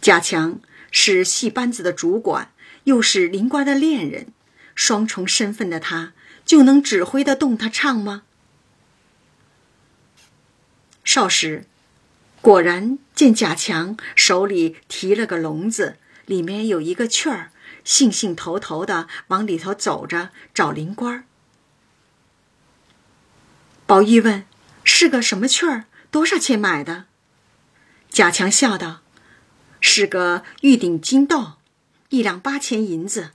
[0.00, 0.58] 贾强
[0.90, 2.52] 是戏班子的主管。
[2.90, 4.32] 又是灵官的恋人，
[4.74, 6.12] 双重身份的他，
[6.44, 8.24] 就能指挥得动他唱吗？
[11.04, 11.66] 少时，
[12.40, 17.52] 果然见贾强手里提了个笼子，里面有一个雀儿，
[17.84, 21.24] 兴兴头头的往里头走着找灵官。
[23.86, 24.44] 宝玉问
[24.82, 25.84] ：“是个什么雀儿？
[26.10, 27.04] 多少钱买的？”
[28.10, 29.02] 贾强笑道
[29.80, 31.52] ：“是个玉顶金豆。”
[32.10, 33.30] 一两八钱银子，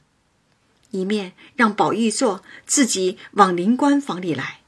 [0.91, 4.61] 一面让宝玉坐，自己往灵官房里来。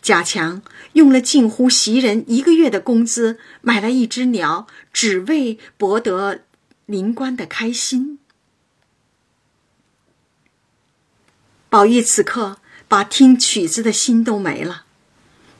[0.00, 0.62] 贾强
[0.94, 6.40] 用了近乎袭人一个月的工资买了一只鸟，只为博得
[6.86, 8.18] 灵官的开心。
[11.68, 14.86] 宝玉此刻把听曲子的心都没了，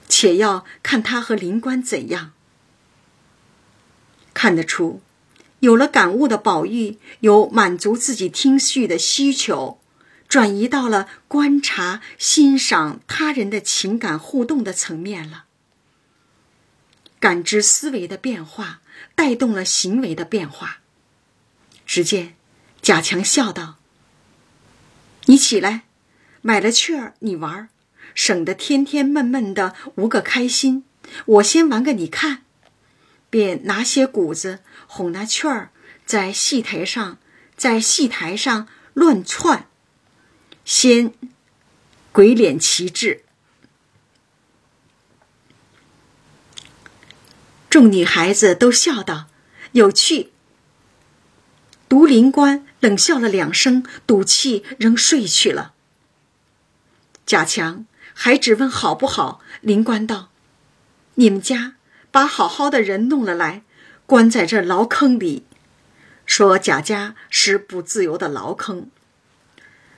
[0.09, 2.33] 且要看他和灵官怎样。
[4.33, 5.03] 看得出。
[5.61, 9.81] 有了感悟的宝玉，有满足自己听序的需求，
[10.29, 15.47] 转移到了观察、欣赏他人的情感互动的层面了。
[17.19, 18.81] 感知思维的变化，
[19.17, 20.79] 带动了行为的变化。
[21.85, 22.37] 只见
[22.81, 23.79] 贾强笑道
[25.27, 25.83] ：“你起来，
[26.41, 27.69] 买了雀儿，你玩，
[28.15, 30.85] 省得天天闷闷的无个开心。
[31.27, 32.43] 我先玩个你看。”
[33.31, 35.71] 便拿些谷子哄那雀儿，
[36.05, 37.19] 在戏台上，
[37.57, 39.69] 在戏台上乱窜，
[40.65, 41.13] 先
[42.11, 43.23] 鬼脸齐至。
[47.71, 49.27] 众女孩子都笑道
[49.73, 50.33] ：“有趣。”
[51.89, 55.75] 独灵官冷笑了两声，赌气仍睡去了。
[57.25, 60.31] 贾强还只问好不好，灵官道
[61.15, 61.75] ：“你们家。”
[62.11, 63.63] 把好好的人弄了来，
[64.09, 65.45] 关在这牢坑里，
[66.25, 68.91] 说贾家是不自由的牢坑。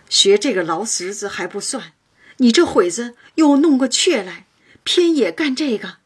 [0.08, 1.92] 学这个牢石子还不算，
[2.38, 4.46] 你这会子又弄个雀来，
[4.82, 5.98] 偏也干这个，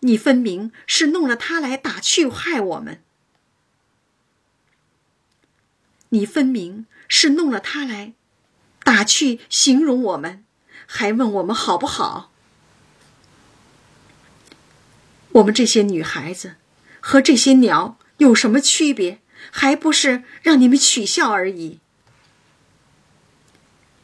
[0.00, 3.00] 你分明是弄了他来打趣害我们。
[6.08, 8.14] 你分明是弄了他来
[8.82, 10.44] 打趣形容我们，
[10.86, 12.32] 还问我们好不好？
[15.30, 16.56] 我们这些女孩子
[17.10, 19.20] 和这些鸟有什么区别？
[19.50, 21.78] 还不是让你们取笑而已。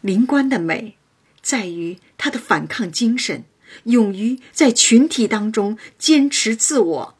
[0.00, 0.96] 灵官的美，
[1.42, 3.44] 在于他的反抗精神，
[3.82, 7.18] 勇于在群体当中坚持自我，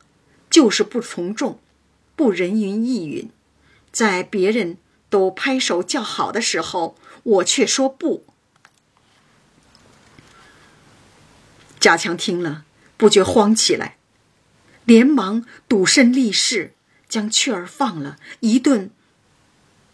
[0.49, 1.61] 就是不从众，
[2.17, 3.29] 不人云亦云。
[3.93, 4.79] 在别人
[5.11, 8.25] 都拍手叫好的时候，我却说不。
[11.79, 12.65] 贾强听了，
[12.97, 13.99] 不觉慌起来。
[14.85, 16.75] 连忙赌身立誓，
[17.09, 18.91] 将雀儿放了，一顿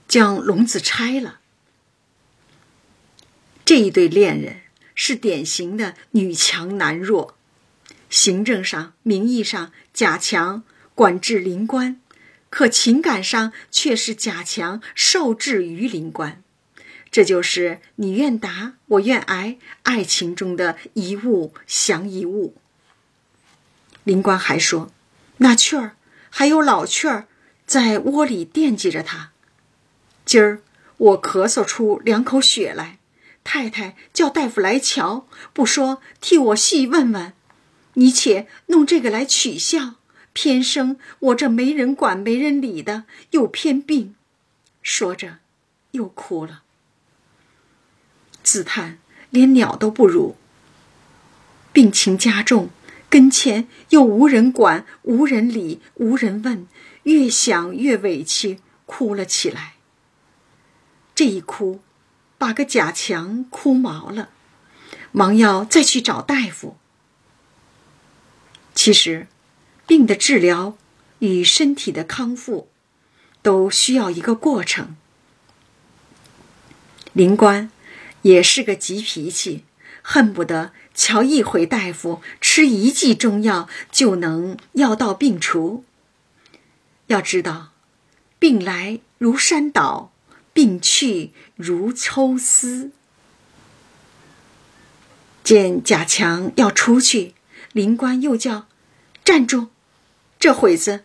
[0.09, 1.41] 将笼子拆了。
[3.64, 4.62] 这一对恋人
[4.95, 7.36] 是典型的女强男弱，
[8.09, 10.64] 行政上、名义上贾强
[10.97, 12.01] 管制灵官，
[12.51, 16.43] 可情感上却是贾强受制于灵官。
[17.12, 22.57] 这就是你愿答我愿挨，爱情中的一物降一物。
[24.05, 24.91] 灵官还说
[25.39, 25.97] ：“那雀儿
[26.31, 27.27] 还有老雀儿
[27.67, 29.31] 在窝里惦记着他。
[30.25, 30.63] 今儿
[30.97, 32.99] 我咳嗽出两口血来，
[33.45, 37.33] 太太叫大夫来瞧，不说替我细问问，
[37.95, 39.95] 你且弄这个来取笑。
[40.33, 44.15] 偏生我这没人管、没人理的，又偏病。
[44.81, 45.39] 说着，
[45.91, 46.63] 又哭了，
[48.43, 48.99] 自叹
[49.31, 50.37] 连鸟都不如。
[51.73, 52.71] 病情加重，
[53.11, 56.67] 跟前又无人管、无人理、无人问，
[57.03, 59.75] 越想越委屈，哭了起来。
[61.15, 61.81] 这一哭，
[62.39, 64.31] 把个贾强哭毛了，
[65.11, 66.79] 忙要再去找大夫。
[68.75, 69.27] 其实，
[69.87, 70.79] 病的治疗
[71.19, 72.69] 与身体的康复，
[73.43, 74.97] 都需要一个过程。
[77.13, 77.73] 林官
[78.23, 79.65] 也是个急脾气，
[80.01, 85.83] 恨不得瞧一回大夫，吃一剂中药就能药到病除。
[87.07, 87.71] 要知道，
[88.39, 90.13] 病来如山倒。
[90.53, 92.91] 病去如抽丝。
[95.43, 97.35] 见贾强要出去，
[97.73, 98.67] 林官又叫
[99.25, 99.69] ：“站住！
[100.39, 101.05] 这会子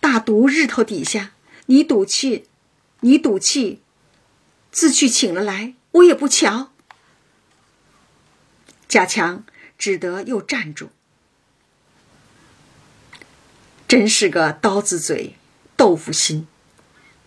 [0.00, 1.32] 大毒日头底下，
[1.66, 2.46] 你赌气，
[3.00, 3.82] 你赌气，
[4.70, 6.70] 自去请了来，我也不瞧。”
[8.88, 9.44] 贾强
[9.78, 10.90] 只得又站住。
[13.88, 15.36] 真是个刀子嘴
[15.76, 16.46] 豆腐心。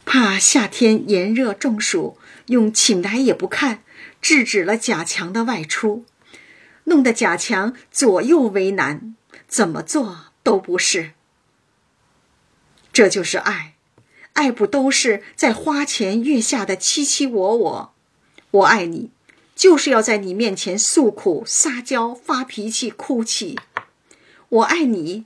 [0.05, 3.83] 怕夏天炎热中暑，用请来也不看，
[4.21, 6.03] 制止了贾强的外出，
[6.85, 9.15] 弄得贾强左右为难，
[9.47, 11.11] 怎么做都不是。
[12.91, 13.75] 这就是爱，
[14.33, 17.93] 爱不都是在花前月下的卿卿我我？
[18.49, 19.11] 我爱你，
[19.59, 23.59] 就是要在你面前诉苦、撒娇、发脾气、哭泣。
[24.47, 25.25] 我爱你，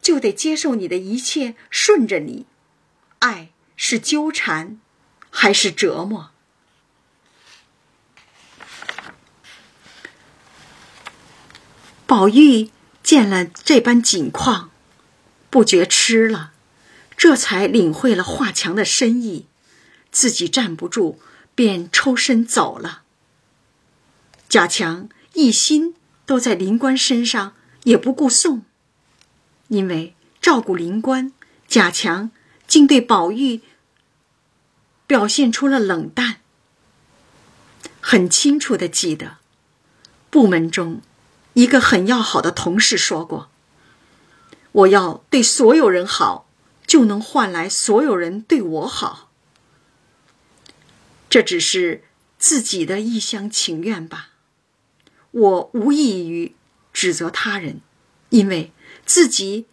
[0.00, 2.46] 就得接受你的一切，顺着你，
[3.18, 3.50] 爱。
[3.76, 4.78] 是纠缠，
[5.30, 6.30] 还是折磨？
[12.06, 12.70] 宝玉
[13.02, 14.70] 见了这般景况，
[15.50, 16.52] 不觉吃了，
[17.16, 19.48] 这才领会了华强的深意，
[20.12, 21.18] 自己站不住，
[21.56, 23.02] 便抽身走了。
[24.54, 28.62] 贾强一心都在灵官身上，也不顾送，
[29.66, 31.32] 因为照顾灵官，
[31.66, 32.30] 贾强。
[32.68, 33.62] 竟对宝玉
[35.08, 36.36] 表现出了冷淡。
[38.00, 39.38] 很清楚的记得，
[40.30, 41.02] 部门中
[41.54, 43.50] 一个很要好的同事说过
[44.70, 46.48] ：“我要对所有人好，
[46.86, 49.32] 就能换来所有人对我好。”
[51.28, 52.04] 这只是
[52.38, 54.30] 自己的一厢情愿吧。
[55.34, 56.54] 我无异于
[56.92, 57.80] 指责他人，
[58.30, 58.72] 因为
[59.04, 59.66] 自己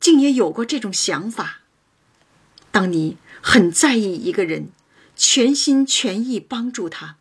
[0.00, 1.60] 竟也有过这种想法。
[2.72, 4.70] 当你很在意一个人，
[5.14, 7.18] 全心全意帮助他，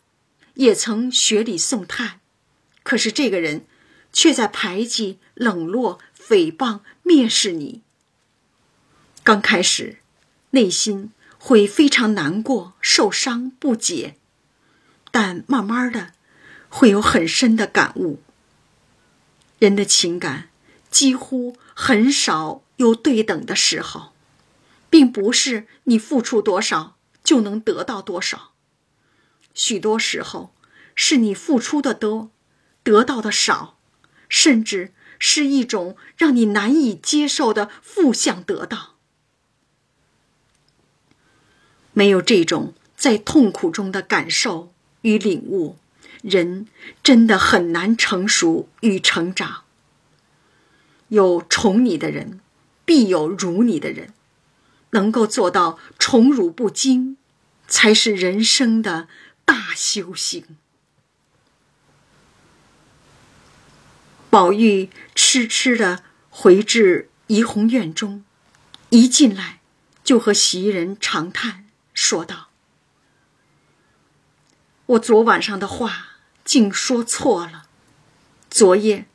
[0.55, 2.19] 也曾雪里送炭，
[2.81, 3.67] 可是这个人
[4.11, 7.83] 却在排挤、冷落、诽谤、蔑视你。
[9.23, 9.99] 刚开始，
[10.49, 14.15] 内心会非常难过、受伤、不解，
[15.11, 16.13] 但慢慢的，
[16.75, 18.19] 会有很深的感悟。
[19.59, 20.49] 人的情感
[20.89, 24.09] 几乎很少有对等的时候。
[24.89, 28.53] 并不是你付出多少就能得到多少，
[29.55, 30.53] 许多时候
[30.93, 32.29] 是你付出的多，
[32.83, 33.79] 得到的少，
[34.29, 38.93] 甚至是一种让你难以接受的负向得到。
[41.93, 44.71] 没有这种在痛苦中的感受
[45.01, 45.77] 与领悟，
[46.23, 46.65] 人
[47.03, 49.65] 真的很难成熟与成长。
[51.09, 52.39] 有宠你的人，
[52.83, 54.13] 必有辱你的人。
[54.91, 57.17] 能够做到宠辱不惊，
[57.67, 59.07] 才是人生的
[59.43, 60.57] 大修行。
[64.29, 68.23] 宝玉痴痴的回至怡红院中，
[68.89, 69.61] 一进来
[70.03, 71.65] 就和袭人长叹，
[71.95, 72.49] 说道
[74.85, 76.12] ：“我昨晚上的话
[76.43, 77.67] 竟说错了。
[78.49, 79.05] 昨夜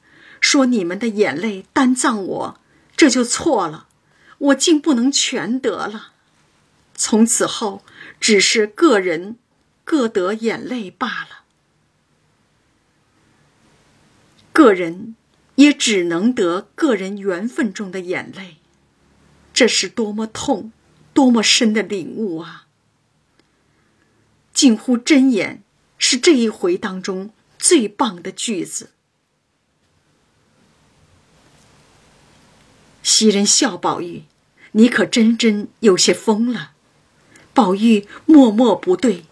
[0.41, 2.61] 说你们的眼泪担葬我，
[2.97, 3.87] 这就错了。”
[4.39, 6.13] 我竟不能全得了，
[6.95, 7.83] 从此后
[8.21, 9.37] 只是个人
[9.83, 11.43] 各得眼泪罢了。
[14.53, 15.17] 个人
[15.57, 18.59] 也只能得个人缘分中的眼泪，
[19.53, 20.71] 这是多么痛、
[21.13, 22.69] 多么深的领悟啊！
[24.53, 25.65] 近乎真言，
[25.99, 28.91] 是这一回当中最棒的句子。
[33.03, 34.25] 袭人笑宝玉
[34.73, 36.73] ：“你可真真有些疯了。”
[37.53, 39.25] 宝玉默默不对。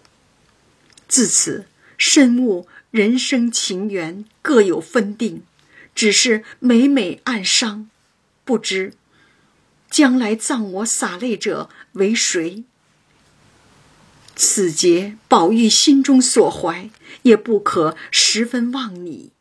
[1.07, 5.43] 自此，深悟人生情缘各有分定，
[5.95, 7.89] 只是每每暗伤，
[8.43, 8.93] 不知
[9.89, 12.65] 将来葬我洒泪者为谁。
[14.39, 16.91] 此劫宝玉心中所怀，
[17.23, 19.31] 也不可十分忘你。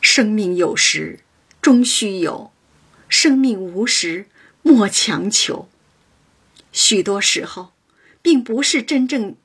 [0.00, 1.20] 生命有时
[1.62, 2.52] 终须有，
[3.08, 4.26] 生命无时
[4.62, 5.68] 莫强求。
[6.72, 7.72] 许多时候，
[8.20, 9.36] 并不是真正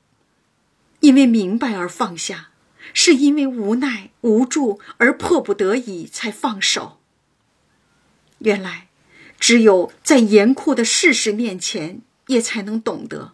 [0.98, 2.50] 因为明白而放下，
[2.92, 6.98] 是因为无奈无助而迫不得已才放手。
[8.38, 8.89] 原来。
[9.40, 13.32] 只有在严酷的事实面前，也才能懂得，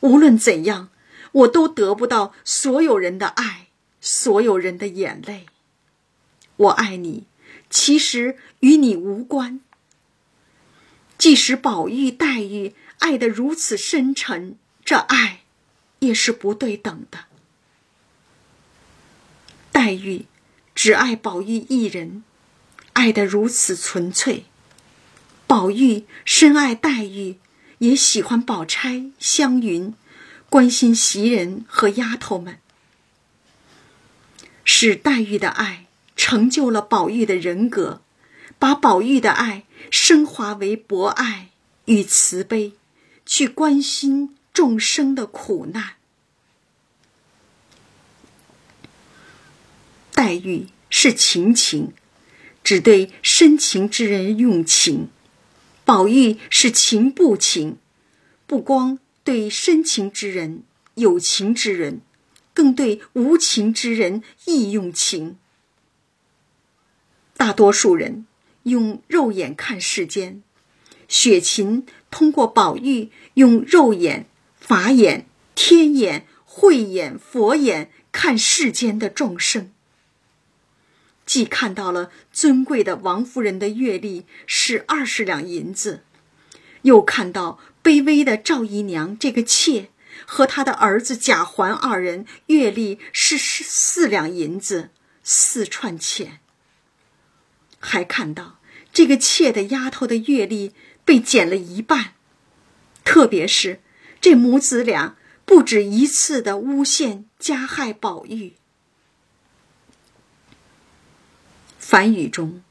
[0.00, 0.88] 无论怎样，
[1.30, 3.68] 我都得不到所有人的爱，
[4.00, 5.46] 所有人的眼泪。
[6.56, 7.26] 我爱你，
[7.68, 9.60] 其实与你无关。
[11.18, 15.42] 即使宝玉、黛玉爱得如此深沉，这爱
[15.98, 17.26] 也是不对等的。
[19.70, 20.24] 黛玉
[20.74, 22.24] 只爱宝玉一人，
[22.94, 24.46] 爱得如此纯粹。
[25.46, 27.38] 宝玉深爱黛玉，
[27.78, 29.94] 也喜欢宝钗、湘云，
[30.50, 32.58] 关心袭人和丫头们，
[34.64, 35.86] 使黛玉的爱
[36.16, 38.02] 成就了宝玉的人格，
[38.58, 41.50] 把宝玉的爱升华为博爱
[41.84, 42.72] 与慈悲，
[43.24, 45.94] 去关心众生的苦难。
[50.12, 51.92] 黛玉是情情，
[52.64, 55.08] 只对深情之人用情。
[55.86, 57.78] 宝玉是情不情，
[58.48, 60.64] 不光对深情之人、
[60.96, 62.00] 有情之人，
[62.52, 65.38] 更对无情之人亦用情。
[67.36, 68.26] 大多数人
[68.64, 70.42] 用肉眼看世间，
[71.06, 74.26] 雪琴通过宝玉用肉眼、
[74.58, 79.70] 法眼、天眼、慧眼、佛眼看世间的众生。
[81.26, 86.04] 既看到了尊贵的王夫人的月例是二十两银子，
[86.82, 89.90] 又看到卑微的赵姨娘这个妾
[90.24, 94.90] 和她的儿子贾环二人月例是四两银子
[95.24, 96.38] 四串钱，
[97.80, 98.60] 还看到
[98.92, 100.72] 这个妾的丫头的月例
[101.04, 102.14] 被减了一半，
[103.04, 103.80] 特别是
[104.20, 108.54] 这母子俩不止一次的诬陷加害宝玉。
[111.88, 112.64] 梵语中，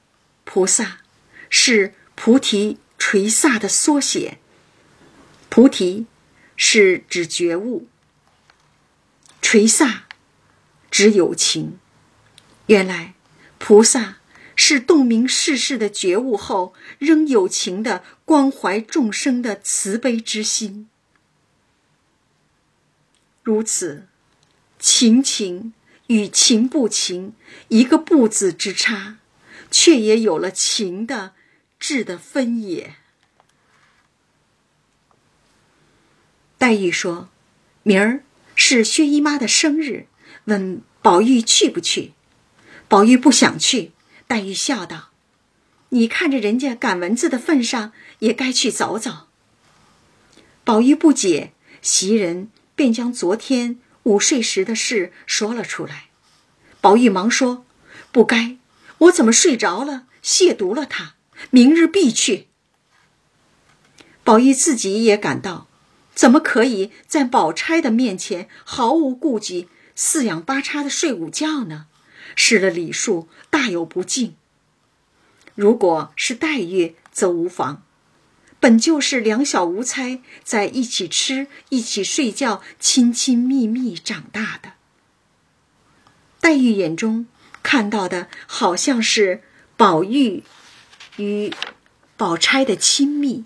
[0.43, 0.97] 菩萨
[1.49, 4.39] 是菩提垂萨的缩写。
[5.47, 6.05] 菩提
[6.57, 7.87] 是指觉悟，
[9.41, 10.03] 垂萨
[10.91, 11.79] 指有情。
[12.65, 13.13] 原来，
[13.57, 14.17] 菩萨
[14.53, 20.89] 是洞明世事的觉悟后，仍有情的关怀众生的慈悲之心。
[23.43, 24.09] 如此，
[24.77, 25.73] 情情。
[26.07, 27.33] 与情不情，
[27.69, 29.17] 一个不字之差，
[29.71, 31.33] 却也有了情的
[31.79, 32.95] 质的分野。
[36.57, 37.29] 黛玉说
[37.83, 38.23] ：“明儿
[38.55, 40.07] 是薛姨妈的生日，
[40.45, 42.13] 问宝玉去不去。”
[42.87, 43.91] 宝玉不想去。
[44.27, 45.09] 黛玉笑道
[45.89, 49.27] ：“你看着人家赶蚊子的份上，也该去走走。”
[50.63, 53.79] 宝玉不解，袭人便将昨天。
[54.05, 56.09] 午睡时的事说了出来，
[56.79, 57.65] 宝玉忙说
[58.13, 58.57] ：“不该，
[58.99, 61.15] 我怎么睡着了，亵渎了他？
[61.49, 62.47] 明日必去。”
[64.23, 65.67] 宝玉自己也感到，
[66.13, 71.87] 怎么可以在宝钗的面前毫无顾忌、四仰八叉的睡午觉呢？
[72.35, 74.35] 失了礼数，大有不敬。
[75.55, 77.81] 如果是黛玉，则无妨。
[78.65, 84.71] 本就是两小无猜，在一起吃、一起睡觉、亲亲密密长大的。
[86.39, 87.27] 黛玉眼中
[87.61, 89.43] 看到的，好像是
[89.77, 90.43] 宝玉
[91.17, 91.53] 与
[92.17, 93.45] 宝钗的亲密，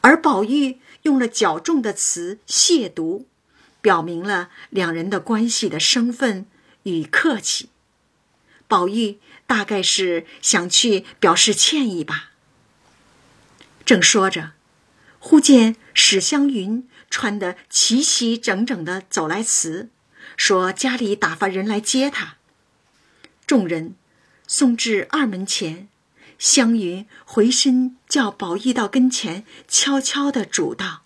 [0.00, 3.26] 而宝玉用了较重的词“亵渎”，
[3.82, 6.46] 表明了两人的关系的身份
[6.84, 7.68] 与客气。
[8.66, 12.29] 宝玉大概是想去表示歉意吧。
[13.90, 14.52] 正说着，
[15.18, 19.90] 忽见史湘云穿得齐齐整整的走来辞，
[20.36, 22.36] 说家里打发人来接他。
[23.48, 23.96] 众人
[24.46, 25.88] 送至二门前，
[26.38, 31.02] 湘云回身叫宝玉到跟前，悄悄的嘱道：“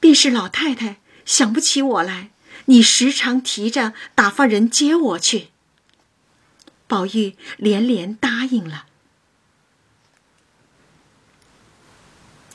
[0.00, 2.30] 便是老太太想不起我来，
[2.64, 5.48] 你时常提着打发人接我去。”
[6.88, 8.86] 宝玉连连答应了。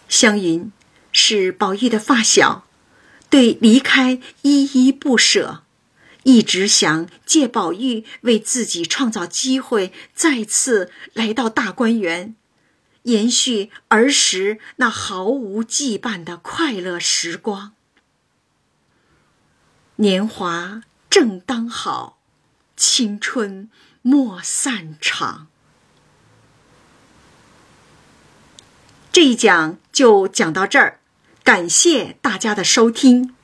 [0.10, 0.72] 湘云
[1.14, 2.66] 是宝玉的发小，
[3.30, 5.64] 对离开依依不舍，
[6.24, 12.36] 一直想借宝玉为自己创造机会，再次来到大观园，
[13.04, 17.74] 延续儿时那毫无羁绊的快乐时光。
[19.98, 22.20] 年华正当好，
[22.76, 23.70] 青春
[24.02, 25.48] 莫散场。
[29.20, 31.00] 这一讲就讲到这儿，
[31.44, 33.36] 感谢大家的收听。